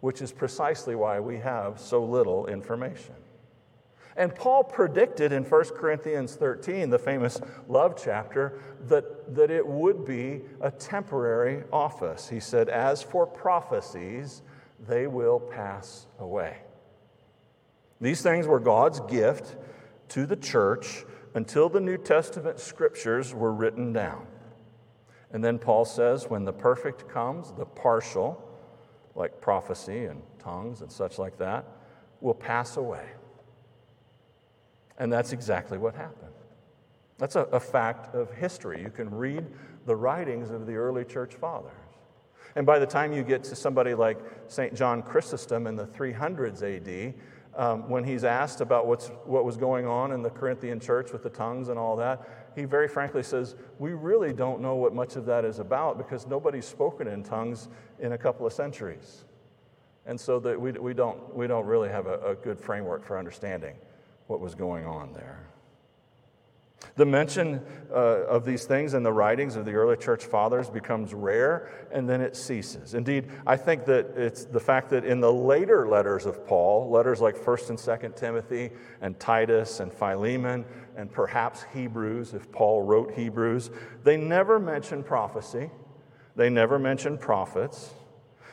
which 0.00 0.20
is 0.20 0.32
precisely 0.32 0.94
why 0.94 1.20
we 1.20 1.38
have 1.38 1.80
so 1.80 2.04
little 2.04 2.46
information. 2.46 3.14
And 4.16 4.34
Paul 4.34 4.64
predicted 4.64 5.30
in 5.30 5.44
1 5.44 5.64
Corinthians 5.76 6.34
13, 6.34 6.90
the 6.90 6.98
famous 6.98 7.40
love 7.68 7.94
chapter, 7.96 8.60
that, 8.88 9.32
that 9.36 9.48
it 9.52 9.64
would 9.64 10.04
be 10.04 10.40
a 10.60 10.72
temporary 10.72 11.62
office. 11.72 12.28
He 12.28 12.40
said, 12.40 12.68
As 12.68 13.00
for 13.00 13.28
prophecies, 13.28 14.42
they 14.88 15.06
will 15.06 15.38
pass 15.38 16.08
away. 16.18 16.58
These 18.00 18.20
things 18.22 18.48
were 18.48 18.58
God's 18.58 18.98
gift 19.00 19.56
to 20.08 20.26
the 20.26 20.36
church 20.36 21.04
until 21.34 21.68
the 21.68 21.80
New 21.80 21.96
Testament 21.96 22.58
scriptures 22.58 23.32
were 23.32 23.52
written 23.52 23.92
down. 23.92 24.26
And 25.32 25.44
then 25.44 25.58
Paul 25.58 25.84
says, 25.84 26.28
when 26.28 26.44
the 26.44 26.52
perfect 26.52 27.08
comes, 27.08 27.52
the 27.52 27.66
partial, 27.66 28.42
like 29.14 29.40
prophecy 29.40 30.06
and 30.06 30.22
tongues 30.38 30.80
and 30.80 30.90
such 30.90 31.18
like 31.18 31.36
that, 31.38 31.66
will 32.20 32.34
pass 32.34 32.76
away. 32.76 33.06
And 34.98 35.12
that's 35.12 35.32
exactly 35.32 35.78
what 35.78 35.94
happened. 35.94 36.32
That's 37.18 37.36
a, 37.36 37.42
a, 37.44 37.60
fact 37.60 38.14
of 38.14 38.32
history. 38.32 38.80
You 38.80 38.90
can 38.90 39.10
read 39.10 39.44
the 39.86 39.96
writings 39.96 40.50
of 40.50 40.66
the 40.66 40.74
early 40.74 41.04
church 41.04 41.34
fathers. 41.34 41.72
And 42.56 42.64
by 42.64 42.78
the 42.78 42.86
time 42.86 43.12
you 43.12 43.22
get 43.22 43.44
to 43.44 43.56
somebody 43.56 43.94
like 43.94 44.18
St. 44.46 44.74
John 44.74 45.02
Chrysostom 45.02 45.66
in 45.66 45.76
the 45.76 45.86
300s 45.86 46.62
AD, 46.62 47.14
um, 47.56 47.88
when 47.88 48.04
he's 48.04 48.24
asked 48.24 48.60
about 48.60 48.86
what's, 48.86 49.08
what 49.24 49.44
was 49.44 49.56
going 49.56 49.86
on 49.86 50.12
in 50.12 50.22
the 50.22 50.30
Corinthian 50.30 50.78
church 50.78 51.12
with 51.12 51.24
the 51.24 51.30
tongues 51.30 51.68
and 51.68 51.78
all 51.78 51.96
that, 51.96 52.37
he 52.58 52.64
very 52.64 52.88
frankly 52.88 53.22
says, 53.22 53.54
We 53.78 53.92
really 53.92 54.32
don't 54.32 54.60
know 54.60 54.74
what 54.74 54.94
much 54.94 55.16
of 55.16 55.24
that 55.26 55.44
is 55.44 55.60
about 55.60 55.96
because 55.96 56.26
nobody's 56.26 56.66
spoken 56.66 57.06
in 57.06 57.22
tongues 57.22 57.68
in 58.00 58.12
a 58.12 58.18
couple 58.18 58.46
of 58.46 58.52
centuries. 58.52 59.24
And 60.06 60.18
so 60.18 60.40
that 60.40 60.60
we, 60.60 60.72
we, 60.72 60.94
don't, 60.94 61.34
we 61.34 61.46
don't 61.46 61.66
really 61.66 61.88
have 61.88 62.06
a, 62.06 62.18
a 62.20 62.34
good 62.34 62.58
framework 62.58 63.04
for 63.04 63.18
understanding 63.18 63.76
what 64.26 64.40
was 64.40 64.54
going 64.54 64.86
on 64.86 65.12
there. 65.12 65.48
The 66.96 67.06
mention 67.06 67.60
uh, 67.90 67.94
of 68.26 68.44
these 68.44 68.64
things 68.64 68.94
in 68.94 69.02
the 69.02 69.12
writings 69.12 69.56
of 69.56 69.64
the 69.64 69.74
early 69.74 69.96
church 69.96 70.24
fathers 70.24 70.68
becomes 70.68 71.14
rare 71.14 71.70
and 71.92 72.08
then 72.08 72.20
it 72.20 72.36
ceases. 72.36 72.94
Indeed, 72.94 73.30
I 73.46 73.56
think 73.56 73.84
that 73.86 74.14
it's 74.16 74.44
the 74.44 74.60
fact 74.60 74.90
that 74.90 75.04
in 75.04 75.20
the 75.20 75.32
later 75.32 75.88
letters 75.88 76.26
of 76.26 76.44
Paul, 76.46 76.90
letters 76.90 77.20
like 77.20 77.36
1st 77.36 77.70
and 77.70 77.78
2nd 77.78 78.16
Timothy 78.16 78.70
and 79.00 79.18
Titus 79.18 79.80
and 79.80 79.92
Philemon 79.92 80.64
and 80.96 81.10
perhaps 81.10 81.64
Hebrews, 81.72 82.34
if 82.34 82.50
Paul 82.50 82.82
wrote 82.82 83.12
Hebrews, 83.12 83.70
they 84.02 84.16
never 84.16 84.58
mention 84.58 85.02
prophecy, 85.02 85.70
they 86.34 86.50
never 86.50 86.78
mention 86.78 87.16
prophets, 87.16 87.90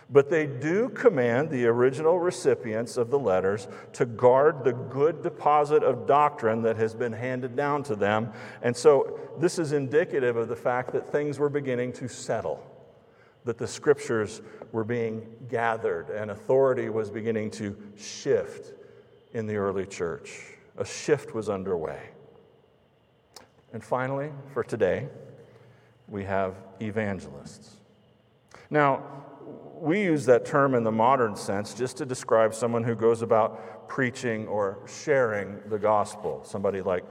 but 0.10 0.30
they 0.30 0.46
do 0.46 0.89
command 0.89 1.50
the 1.50 1.65
original 1.65 2.20
recipients 2.20 2.98
of 2.98 3.10
the 3.10 3.18
letters 3.18 3.68
to 3.94 4.06
guard 4.06 4.63
the 4.63 4.74
good 4.74 5.24
deposit 5.24 5.84
of 5.84 6.06
doctrine 6.06 6.62
that 6.62 6.78
has 6.78 6.94
been 6.94 7.13
handed 7.13 7.56
down 7.56 7.82
to 7.84 7.96
them. 7.96 8.32
And 8.62 8.76
so 8.76 9.20
this 9.39 9.58
is 9.58 9.72
indicative 9.72 10.36
of 10.38 10.48
the 10.48 10.56
fact 10.56 10.91
that 10.94 11.12
things 11.12 11.39
were 11.39 11.50
beginning 11.50 11.91
to 11.94 12.08
settle, 12.08 12.63
that 13.46 13.58
the 13.58 13.68
scriptures 13.68 14.41
were 14.72 14.84
being 14.84 15.26
gathered, 15.50 16.10
and 16.10 16.30
authority 16.30 16.89
was 16.89 17.10
beginning 17.10 17.50
to 17.52 17.76
shift 17.98 18.74
in 19.34 19.48
the 19.48 19.56
early 19.56 19.86
church. 19.86 20.56
A 20.78 20.86
shift 20.86 21.34
was 21.34 21.50
underway. 21.50 22.10
And 23.74 23.84
finally, 23.84 24.32
for 24.54 24.63
today, 24.63 25.10
we 26.08 26.24
have 26.24 26.56
evangelists. 26.80 27.78
Now, 28.70 29.04
we 29.86 30.02
use 30.02 30.26
that 30.26 30.45
term 30.45 30.74
in 30.74 30.84
the 30.84 30.91
modern 30.91 31.36
sense 31.36 31.76
just 31.76 31.95
to 31.98 32.08
describe 32.08 32.56
someone 32.56 32.84
who 32.84 32.95
goes 32.95 33.21
about 33.21 33.88
preaching 33.88 34.48
or 34.48 34.80
sharing 34.88 35.60
the 35.67 35.78
gospel. 35.78 36.43
Somebody 36.43 36.82
like 36.82 37.04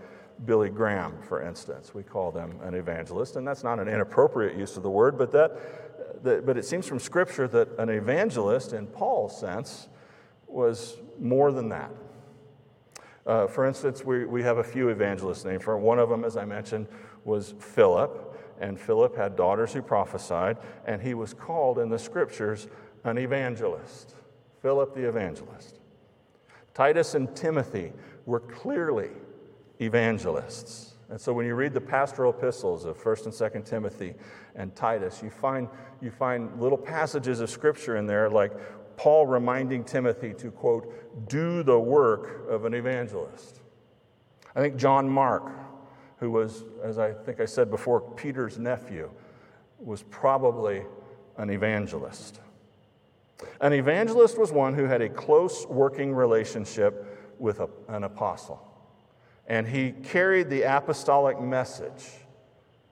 Billy 0.44 0.70
Graham, 0.70 1.16
for 1.22 1.40
instance. 1.40 1.94
We 1.94 2.02
call 2.02 2.32
them 2.32 2.58
an 2.64 2.74
evangelist, 2.74 3.37
and 3.37 3.46
that's 3.46 3.62
not 3.62 3.78
an 3.78 3.87
inappropriate 3.87 4.58
use 4.58 4.76
of 4.76 4.82
the 4.82 4.90
word, 4.90 5.16
but, 5.16 5.30
that, 5.30 6.24
that, 6.24 6.44
but 6.44 6.58
it 6.58 6.64
seems 6.64 6.84
from 6.84 6.98
Scripture 6.98 7.46
that 7.46 7.68
an 7.78 7.90
evangelist, 7.90 8.72
in 8.72 8.88
Paul's 8.88 9.38
sense, 9.38 9.87
was 10.48 10.96
more 11.20 11.52
than 11.52 11.68
that. 11.68 11.92
Uh, 13.24 13.46
for 13.46 13.66
instance, 13.66 14.04
we, 14.04 14.24
we 14.24 14.42
have 14.42 14.58
a 14.58 14.64
few 14.64 14.88
evangelists 14.88 15.44
named 15.44 15.62
for 15.62 15.78
one 15.78 16.00
of 16.00 16.08
them, 16.08 16.24
as 16.24 16.37
I 16.37 16.44
mentioned, 16.44 16.88
was 17.24 17.54
Philip 17.60 18.33
and 18.60 18.78
Philip 18.78 19.16
had 19.16 19.36
daughters 19.36 19.72
who 19.72 19.82
prophesied, 19.82 20.58
and 20.86 21.02
he 21.02 21.14
was 21.14 21.34
called 21.34 21.78
in 21.78 21.88
the 21.88 21.98
scriptures 21.98 22.68
an 23.04 23.18
evangelist. 23.18 24.14
Philip 24.62 24.94
the 24.94 25.08
evangelist. 25.08 25.80
Titus 26.72 27.14
and 27.14 27.34
Timothy 27.36 27.92
were 28.26 28.40
clearly 28.40 29.10
evangelists. 29.80 30.94
And 31.10 31.20
so 31.20 31.32
when 31.32 31.46
you 31.46 31.54
read 31.54 31.74
the 31.74 31.80
pastoral 31.80 32.32
epistles 32.32 32.84
of 32.84 32.96
1st 32.96 33.26
and 33.26 33.34
2nd 33.34 33.64
Timothy 33.64 34.14
and 34.54 34.74
Titus, 34.74 35.22
you 35.22 35.30
find, 35.30 35.68
you 36.00 36.10
find 36.10 36.60
little 36.60 36.78
passages 36.78 37.40
of 37.40 37.50
scripture 37.50 37.96
in 37.96 38.06
there 38.06 38.30
like 38.30 38.52
Paul 38.96 39.26
reminding 39.26 39.84
Timothy 39.84 40.32
to, 40.34 40.50
quote, 40.50 41.28
do 41.28 41.62
the 41.62 41.78
work 41.78 42.48
of 42.48 42.64
an 42.64 42.74
evangelist. 42.74 43.60
I 44.56 44.60
think 44.60 44.76
John 44.76 45.08
Mark 45.08 45.52
who 46.24 46.30
was, 46.30 46.64
as 46.82 46.98
I 46.98 47.12
think 47.12 47.38
I 47.38 47.44
said 47.44 47.70
before, 47.70 48.00
Peter's 48.00 48.58
nephew, 48.58 49.10
was 49.78 50.02
probably 50.04 50.82
an 51.37 51.50
evangelist. 51.50 52.40
An 53.60 53.74
evangelist 53.74 54.38
was 54.38 54.50
one 54.50 54.72
who 54.72 54.84
had 54.84 55.02
a 55.02 55.10
close 55.10 55.66
working 55.66 56.14
relationship 56.14 57.34
with 57.38 57.60
a, 57.60 57.68
an 57.88 58.04
apostle. 58.04 58.58
And 59.48 59.68
he 59.68 59.92
carried 59.92 60.48
the 60.48 60.62
apostolic 60.62 61.38
message 61.38 62.08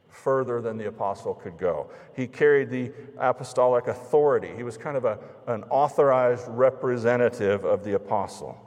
further 0.08 0.60
than 0.60 0.76
the 0.76 0.88
apostle 0.88 1.32
could 1.32 1.56
go. 1.56 1.90
He 2.14 2.26
carried 2.26 2.68
the 2.68 2.92
apostolic 3.16 3.86
authority. 3.86 4.50
He 4.54 4.62
was 4.62 4.76
kind 4.76 4.98
of 4.98 5.06
a, 5.06 5.18
an 5.46 5.64
authorized 5.70 6.44
representative 6.48 7.64
of 7.64 7.82
the 7.82 7.94
apostle. 7.94 8.58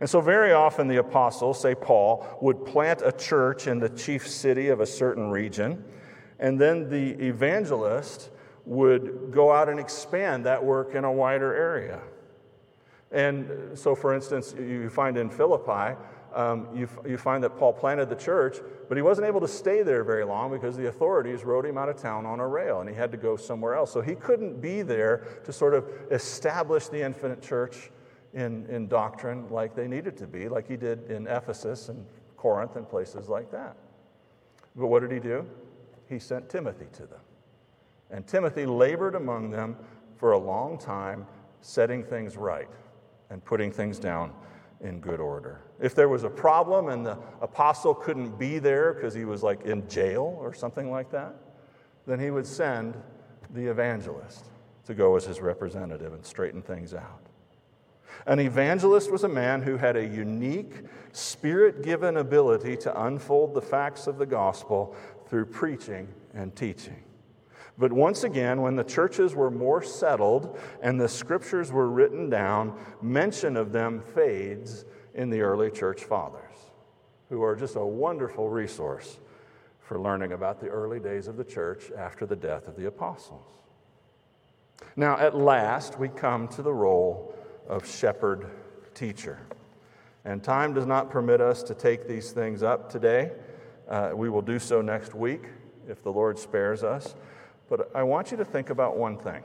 And 0.00 0.08
so, 0.08 0.20
very 0.20 0.52
often, 0.52 0.88
the 0.88 0.98
apostles, 0.98 1.60
say 1.60 1.74
Paul, 1.74 2.26
would 2.42 2.66
plant 2.66 3.02
a 3.04 3.12
church 3.12 3.66
in 3.66 3.78
the 3.78 3.88
chief 3.88 4.28
city 4.28 4.68
of 4.68 4.80
a 4.80 4.86
certain 4.86 5.30
region, 5.30 5.82
and 6.38 6.60
then 6.60 6.90
the 6.90 7.12
evangelist 7.24 8.30
would 8.66 9.30
go 9.30 9.52
out 9.52 9.68
and 9.68 9.80
expand 9.80 10.44
that 10.44 10.62
work 10.62 10.94
in 10.94 11.04
a 11.04 11.12
wider 11.12 11.54
area. 11.54 12.00
And 13.12 13.78
so, 13.78 13.94
for 13.94 14.12
instance, 14.12 14.54
you 14.58 14.90
find 14.90 15.16
in 15.16 15.30
Philippi, 15.30 15.96
um, 16.34 16.68
you, 16.74 16.88
you 17.06 17.16
find 17.16 17.42
that 17.44 17.56
Paul 17.56 17.72
planted 17.72 18.10
the 18.10 18.16
church, 18.16 18.58
but 18.88 18.98
he 18.98 19.02
wasn't 19.02 19.26
able 19.26 19.40
to 19.40 19.48
stay 19.48 19.82
there 19.82 20.04
very 20.04 20.24
long 20.24 20.50
because 20.50 20.76
the 20.76 20.88
authorities 20.88 21.44
rode 21.44 21.64
him 21.64 21.78
out 21.78 21.88
of 21.88 21.96
town 21.96 22.26
on 22.26 22.40
a 22.40 22.46
rail 22.46 22.80
and 22.80 22.90
he 22.90 22.94
had 22.94 23.10
to 23.12 23.16
go 23.16 23.36
somewhere 23.36 23.74
else. 23.74 23.92
So 23.92 24.02
he 24.02 24.16
couldn't 24.16 24.60
be 24.60 24.82
there 24.82 25.24
to 25.44 25.52
sort 25.52 25.72
of 25.72 25.88
establish 26.10 26.88
the 26.88 27.00
infinite 27.00 27.40
church 27.40 27.90
in, 28.36 28.66
in 28.66 28.86
doctrine 28.86 29.48
like 29.48 29.74
they 29.74 29.88
needed 29.88 30.16
to 30.18 30.26
be, 30.26 30.48
like 30.48 30.68
he 30.68 30.76
did 30.76 31.10
in 31.10 31.26
Ephesus 31.26 31.88
and 31.88 32.06
Corinth 32.36 32.76
and 32.76 32.88
places 32.88 33.28
like 33.28 33.50
that. 33.50 33.76
But 34.76 34.86
what 34.88 35.00
did 35.00 35.10
he 35.10 35.18
do? 35.18 35.46
He 36.08 36.18
sent 36.18 36.48
Timothy 36.48 36.86
to 36.92 37.06
them. 37.06 37.20
And 38.10 38.26
Timothy 38.26 38.66
labored 38.66 39.14
among 39.14 39.50
them 39.50 39.76
for 40.16 40.32
a 40.32 40.38
long 40.38 40.78
time, 40.78 41.26
setting 41.62 42.04
things 42.04 42.36
right 42.36 42.68
and 43.30 43.42
putting 43.44 43.72
things 43.72 43.98
down 43.98 44.32
in 44.82 45.00
good 45.00 45.18
order. 45.18 45.62
If 45.80 45.94
there 45.94 46.10
was 46.10 46.22
a 46.22 46.30
problem 46.30 46.88
and 46.88 47.04
the 47.04 47.18
apostle 47.40 47.94
couldn't 47.94 48.38
be 48.38 48.58
there 48.58 48.92
because 48.92 49.14
he 49.14 49.24
was 49.24 49.42
like 49.42 49.64
in 49.64 49.88
jail 49.88 50.36
or 50.38 50.52
something 50.52 50.90
like 50.90 51.10
that, 51.10 51.34
then 52.06 52.20
he 52.20 52.30
would 52.30 52.46
send 52.46 52.94
the 53.54 53.66
evangelist 53.66 54.44
to 54.84 54.94
go 54.94 55.16
as 55.16 55.24
his 55.24 55.40
representative 55.40 56.12
and 56.12 56.24
straighten 56.24 56.60
things 56.60 56.92
out. 56.92 57.25
An 58.24 58.40
evangelist 58.40 59.10
was 59.10 59.24
a 59.24 59.28
man 59.28 59.62
who 59.62 59.76
had 59.76 59.96
a 59.96 60.04
unique, 60.04 60.82
spirit 61.12 61.82
given 61.82 62.16
ability 62.16 62.76
to 62.78 63.04
unfold 63.04 63.54
the 63.54 63.62
facts 63.62 64.06
of 64.06 64.18
the 64.18 64.26
gospel 64.26 64.96
through 65.28 65.46
preaching 65.46 66.08
and 66.34 66.54
teaching. 66.56 67.02
But 67.78 67.92
once 67.92 68.24
again, 68.24 68.62
when 68.62 68.76
the 68.76 68.84
churches 68.84 69.34
were 69.34 69.50
more 69.50 69.82
settled 69.82 70.58
and 70.80 70.98
the 70.98 71.08
scriptures 71.08 71.70
were 71.70 71.88
written 71.88 72.30
down, 72.30 72.78
mention 73.02 73.56
of 73.56 73.72
them 73.72 74.00
fades 74.00 74.86
in 75.14 75.28
the 75.28 75.42
early 75.42 75.70
church 75.70 76.04
fathers, 76.04 76.56
who 77.28 77.42
are 77.42 77.54
just 77.54 77.76
a 77.76 77.84
wonderful 77.84 78.48
resource 78.48 79.18
for 79.80 80.00
learning 80.00 80.32
about 80.32 80.60
the 80.60 80.68
early 80.68 80.98
days 80.98 81.28
of 81.28 81.36
the 81.36 81.44
church 81.44 81.90
after 81.96 82.24
the 82.26 82.36
death 82.36 82.66
of 82.66 82.76
the 82.76 82.86
apostles. 82.86 83.46
Now, 84.96 85.18
at 85.18 85.36
last, 85.36 85.98
we 85.98 86.08
come 86.08 86.48
to 86.48 86.62
the 86.62 86.72
role 86.72 87.35
of 87.68 87.86
shepherd 87.86 88.50
teacher. 88.94 89.38
And 90.24 90.42
time 90.42 90.74
does 90.74 90.86
not 90.86 91.10
permit 91.10 91.40
us 91.40 91.62
to 91.64 91.74
take 91.74 92.08
these 92.08 92.32
things 92.32 92.62
up 92.62 92.90
today. 92.90 93.32
Uh, 93.88 94.10
we 94.14 94.28
will 94.28 94.42
do 94.42 94.58
so 94.58 94.82
next 94.82 95.14
week 95.14 95.44
if 95.88 96.02
the 96.02 96.10
Lord 96.10 96.38
spares 96.38 96.82
us. 96.82 97.14
But 97.68 97.90
I 97.94 98.02
want 98.02 98.30
you 98.30 98.36
to 98.36 98.44
think 98.44 98.70
about 98.70 98.96
one 98.96 99.18
thing 99.18 99.42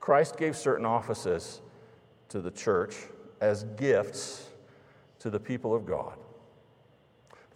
Christ 0.00 0.36
gave 0.36 0.56
certain 0.56 0.86
offices 0.86 1.60
to 2.28 2.40
the 2.40 2.50
church 2.50 2.94
as 3.40 3.64
gifts 3.76 4.48
to 5.18 5.30
the 5.30 5.40
people 5.40 5.74
of 5.74 5.86
God. 5.86 6.16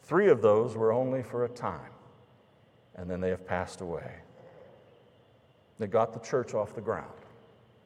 Three 0.02 0.28
of 0.28 0.42
those 0.42 0.76
were 0.76 0.92
only 0.92 1.22
for 1.22 1.44
a 1.44 1.48
time, 1.48 1.92
and 2.96 3.08
then 3.08 3.20
they 3.20 3.28
have 3.28 3.46
passed 3.46 3.80
away. 3.80 4.12
They 5.78 5.86
got 5.86 6.12
the 6.12 6.18
church 6.18 6.52
off 6.52 6.74
the 6.74 6.80
ground, 6.80 7.12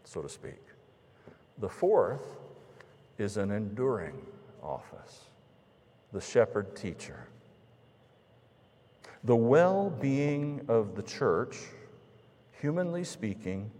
so 0.05 0.23
to 0.23 0.29
speak. 0.29 0.61
The 1.59 1.69
fourth 1.69 2.27
is 3.19 3.37
an 3.37 3.51
enduring 3.51 4.27
office 4.63 5.25
the 6.13 6.21
shepherd 6.21 6.77
teacher. 6.77 7.27
The 9.25 9.35
well 9.35 9.91
being 9.91 10.65
of 10.69 10.95
the 10.95 11.03
church, 11.03 11.57
humanly 12.61 13.03
speaking, 13.03 13.71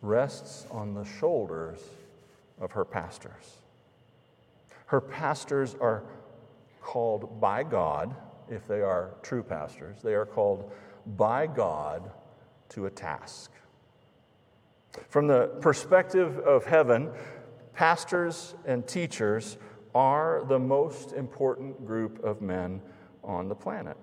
rests 0.00 0.66
on 0.70 0.94
the 0.94 1.04
shoulders 1.04 1.80
of 2.58 2.72
her 2.72 2.84
pastors. 2.84 3.60
Her 4.86 5.00
pastors 5.00 5.76
are 5.80 6.04
called 6.80 7.40
by 7.40 7.62
God, 7.62 8.14
if 8.48 8.66
they 8.66 8.80
are 8.80 9.10
true 9.22 9.42
pastors, 9.42 10.00
they 10.02 10.14
are 10.14 10.24
called 10.24 10.70
by 11.16 11.46
God 11.46 12.10
to 12.70 12.86
a 12.86 12.90
task. 12.90 13.50
From 15.08 15.26
the 15.26 15.48
perspective 15.60 16.38
of 16.38 16.64
heaven, 16.64 17.10
pastors 17.74 18.54
and 18.64 18.86
teachers 18.86 19.58
are 19.94 20.44
the 20.48 20.58
most 20.58 21.12
important 21.12 21.86
group 21.86 22.22
of 22.24 22.42
men 22.42 22.80
on 23.24 23.48
the 23.48 23.54
planet. 23.54 23.96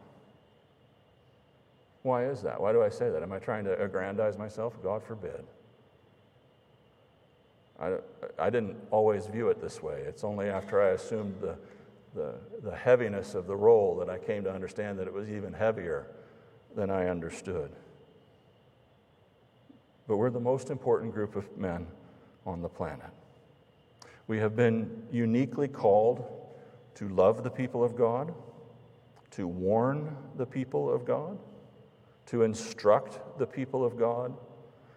Why 2.02 2.26
is 2.26 2.42
that? 2.42 2.60
Why 2.60 2.72
do 2.72 2.84
I 2.84 2.90
say 2.90 3.10
that? 3.10 3.24
Am 3.24 3.32
I 3.32 3.40
trying 3.40 3.64
to 3.66 3.82
aggrandize 3.82 4.38
myself? 4.38 4.82
God 4.84 5.04
forbid. 5.04 5.46
I, 7.80 7.96
I 8.38 8.50
didn't 8.50 8.78
always 8.92 9.26
view 9.28 9.50
it 9.50 9.62
this 9.62 9.82
way. 9.82 10.04
It's 10.06 10.24
only 10.24 10.48
after 10.48 10.82
I 10.82 10.90
assumed 10.90 11.36
the, 11.42 11.58
the, 12.14 12.36
the 12.62 12.76
heaviness 12.76 13.36
of 13.36 13.48
the 13.48 13.56
role 13.56 13.96
that 13.98 14.10
I 14.10 14.18
came 14.18 14.44
to 14.44 14.52
understand 14.52 15.00
that 15.00 15.08
it 15.08 15.14
was 15.14 15.30
even 15.30 15.54
heavier 15.54 16.08
than 16.76 16.90
I 16.90 17.08
understood 17.08 17.72
but 20.08 20.18
we're 20.18 20.30
the 20.30 20.40
most 20.40 20.70
important 20.70 21.14
group 21.14 21.36
of 21.36 21.58
men 21.58 21.88
on 22.46 22.62
the 22.62 22.70
planet. 22.70 23.10
We 24.28 24.38
have 24.40 24.56
been 24.56 25.04
uniquely 25.12 25.68
called 25.68 26.26
to 26.96 27.10
love 27.10 27.44
the 27.44 27.50
people 27.50 27.84
of 27.84 27.96
God, 27.96 28.34
to 29.32 29.48
warn 29.48 30.16
the 30.38 30.46
people 30.46 30.94
of 30.94 31.06
God, 31.06 31.38
to 32.28 32.44
instruct 32.44 33.38
the 33.38 33.48
people 33.48 33.84
of 33.84 33.98
God, 33.98 34.34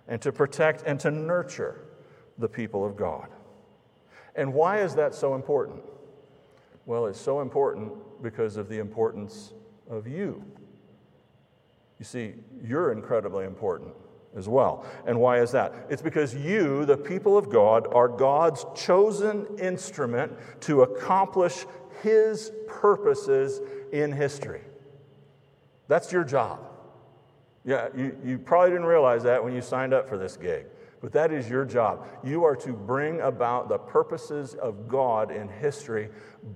and 0.08 0.20
to 0.22 0.30
protect 0.30 0.82
and 0.86 1.00
to 1.00 1.10
nurture 1.10 1.86
the 2.38 2.48
people 2.48 2.84
of 2.84 2.96
God. 2.96 3.28
And 4.34 4.52
why 4.52 4.80
is 4.80 4.94
that 4.94 5.14
so 5.14 5.34
important? 5.34 5.82
Well, 6.84 7.07
it's 7.07 7.20
so 7.20 7.40
important 7.40 7.92
because 8.22 8.57
of 8.57 8.68
the 8.68 8.78
importance 8.78 9.52
of 9.88 10.07
you. 10.07 10.44
You 11.98 12.04
see, 12.04 12.34
you're 12.62 12.92
incredibly 12.92 13.46
important 13.46 13.94
as 14.37 14.49
well. 14.49 14.84
And 15.07 15.18
why 15.18 15.41
is 15.41 15.51
that? 15.53 15.74
It's 15.89 16.03
because 16.03 16.34
you, 16.34 16.84
the 16.84 16.97
people 16.97 17.37
of 17.39 17.49
God, 17.49 17.87
are 17.93 18.09
God's 18.09 18.64
chosen 18.74 19.47
instrument 19.59 20.32
to 20.61 20.82
accomplish 20.82 21.66
His 22.03 22.53
purposes 22.68 23.61
in 23.93 24.12
history. 24.12 24.62
That's 25.89 26.12
your 26.12 26.24
job. 26.24 26.61
Yeah, 27.64 27.89
you, 27.97 28.16
you 28.24 28.39
probably 28.39 28.70
didn't 28.70 28.87
realize 28.87 29.22
that 29.24 29.43
when 29.43 29.55
you 29.55 29.61
signed 29.61 29.93
up 29.93 30.09
for 30.09 30.16
this 30.16 30.37
gig, 30.37 30.66
but 31.01 31.12
that 31.12 31.32
is 31.32 31.49
your 31.49 31.64
job. 31.64 32.07
You 32.24 32.45
are 32.45 32.57
to 32.57 32.72
bring 32.72 33.20
about 33.20 33.68
the 33.68 33.78
purposes 33.78 34.55
of 34.55 34.89
God 34.89 35.30
in 35.30 35.49
history 35.49 36.09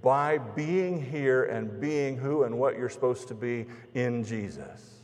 by 0.02 0.38
being 0.38 1.04
here 1.04 1.44
and 1.44 1.80
being 1.80 2.16
who 2.16 2.44
and 2.44 2.58
what 2.58 2.78
you're 2.78 2.88
supposed 2.88 3.28
to 3.28 3.34
be 3.34 3.66
in 3.94 4.22
Jesus, 4.22 4.99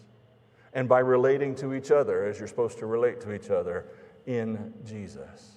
and 0.77 0.91
by 0.91 0.99
relating 0.99 1.55
to 1.55 1.72
each 1.72 1.91
other 1.91 2.27
as 2.27 2.39
you're 2.39 2.47
supposed 2.47 2.79
to 2.79 2.85
relate 2.85 3.18
to 3.18 3.33
each 3.33 3.49
other 3.49 3.87
in 4.27 4.74
Jesus. 4.85 5.53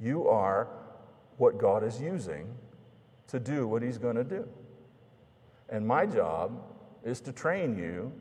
You 0.00 0.26
are 0.26 0.66
what 1.36 1.58
God 1.58 1.84
is 1.84 2.00
using 2.00 2.52
to 3.28 3.38
do 3.38 3.68
what 3.68 3.82
He's 3.82 3.98
going 3.98 4.16
to 4.16 4.24
do. 4.24 4.48
And 5.68 5.86
my 5.86 6.06
job 6.06 6.60
is 7.04 7.20
to 7.20 7.32
train 7.32 7.78
you 7.78 8.12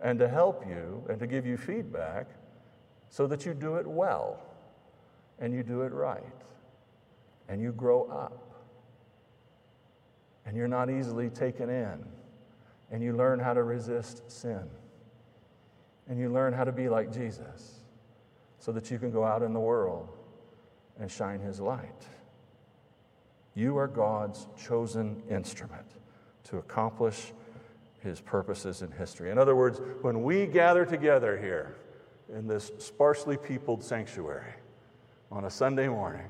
and 0.00 0.18
to 0.18 0.28
help 0.28 0.66
you 0.66 1.04
and 1.08 1.20
to 1.20 1.28
give 1.28 1.46
you 1.46 1.56
feedback 1.56 2.26
so 3.08 3.28
that 3.28 3.46
you 3.46 3.54
do 3.54 3.76
it 3.76 3.86
well 3.86 4.42
and 5.38 5.54
you 5.54 5.62
do 5.62 5.82
it 5.82 5.92
right 5.92 6.24
and 7.48 7.62
you 7.62 7.70
grow 7.70 8.02
up 8.10 8.52
and 10.44 10.56
you're 10.56 10.66
not 10.66 10.90
easily 10.90 11.30
taken 11.30 11.70
in 11.70 12.04
and 12.90 13.00
you 13.00 13.16
learn 13.16 13.38
how 13.38 13.54
to 13.54 13.62
resist 13.62 14.28
sin 14.28 14.68
and 16.08 16.18
you 16.18 16.30
learn 16.30 16.52
how 16.52 16.64
to 16.64 16.72
be 16.72 16.88
like 16.88 17.12
Jesus 17.12 17.80
so 18.58 18.72
that 18.72 18.90
you 18.90 18.98
can 18.98 19.10
go 19.10 19.24
out 19.24 19.42
in 19.42 19.52
the 19.52 19.60
world 19.60 20.08
and 20.98 21.10
shine 21.10 21.40
his 21.40 21.60
light. 21.60 22.06
You 23.54 23.76
are 23.78 23.88
God's 23.88 24.46
chosen 24.62 25.22
instrument 25.30 25.86
to 26.44 26.58
accomplish 26.58 27.32
his 28.00 28.20
purposes 28.20 28.82
in 28.82 28.90
history. 28.92 29.30
In 29.30 29.38
other 29.38 29.56
words, 29.56 29.80
when 30.02 30.22
we 30.22 30.46
gather 30.46 30.84
together 30.84 31.38
here 31.38 31.76
in 32.32 32.46
this 32.46 32.70
sparsely 32.78 33.36
peopled 33.36 33.82
sanctuary 33.82 34.54
on 35.30 35.44
a 35.44 35.50
Sunday 35.50 35.88
morning, 35.88 36.26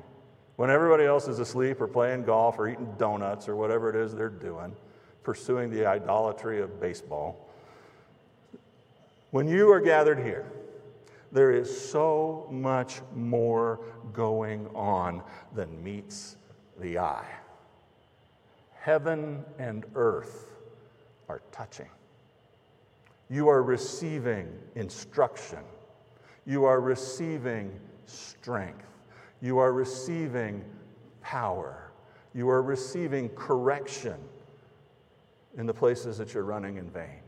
when 0.57 0.71
everybody 0.71 1.05
else 1.05 1.29
is 1.29 1.39
asleep 1.39 1.81
or 1.81 1.87
playing 1.87 2.25
golf 2.25 2.59
or 2.59 2.69
eating 2.69 2.95
donuts 2.97 3.49
or 3.49 3.57
whatever 3.57 3.91
it 3.91 3.97
is 3.97 4.15
they're 4.15 4.29
doing, 4.29 4.75
pursuing 5.23 5.69
the 5.69 5.85
idolatry 5.85 6.63
of 6.63 6.81
baseball, 6.81 7.46
when 9.37 9.47
you 9.47 9.71
are 9.71 9.81
gathered 9.81 10.19
here, 10.19 10.51
there 11.31 11.51
is 11.51 11.69
so 11.91 12.49
much 12.51 13.03
more 13.15 13.81
going 14.15 14.67
on 14.69 15.23
than 15.55 15.85
meets 15.85 16.39
the 16.81 16.99
eye. 16.99 17.31
Heaven 18.73 19.45
and 19.59 19.85
earth 19.95 20.53
are 21.29 21.43
touching. 21.53 21.91
You 23.29 23.49
are 23.49 23.63
receiving 23.63 24.49
instruction. 24.75 25.65
You 26.47 26.65
are 26.65 26.81
receiving 26.81 27.79
strength. 28.07 28.87
You 29.43 29.59
are 29.59 29.75
receiving 29.75 30.65
power. 31.21 31.93
You 32.33 32.49
are 32.49 32.63
receiving 32.63 33.29
correction 33.35 34.17
in 35.59 35.67
the 35.67 35.75
places 35.75 36.17
that 36.17 36.33
you're 36.33 36.45
running 36.45 36.79
in 36.79 36.89
vain. 36.89 37.26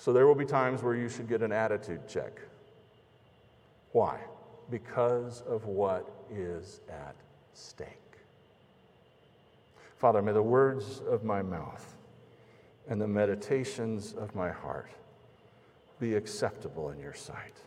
So 0.00 0.14
there 0.14 0.26
will 0.26 0.34
be 0.34 0.46
times 0.46 0.82
where 0.82 0.94
you 0.94 1.10
should 1.10 1.28
get 1.28 1.42
an 1.42 1.52
attitude 1.52 2.08
check. 2.08 2.40
Why? 3.92 4.18
Because 4.70 5.42
of 5.42 5.66
what 5.66 6.10
is 6.30 6.80
at 6.88 7.14
stake. 7.52 8.16
Father, 9.98 10.22
may 10.22 10.32
the 10.32 10.42
words 10.42 11.02
of 11.06 11.22
my 11.22 11.42
mouth 11.42 11.98
and 12.88 12.98
the 12.98 13.06
meditations 13.06 14.14
of 14.14 14.34
my 14.34 14.48
heart 14.48 14.90
be 16.00 16.14
acceptable 16.14 16.88
in 16.88 16.98
your 16.98 17.12
sight, 17.12 17.58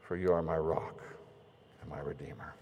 for 0.00 0.16
you 0.16 0.32
are 0.32 0.42
my 0.42 0.56
rock 0.56 1.00
and 1.80 1.88
my 1.88 2.00
redeemer. 2.00 2.56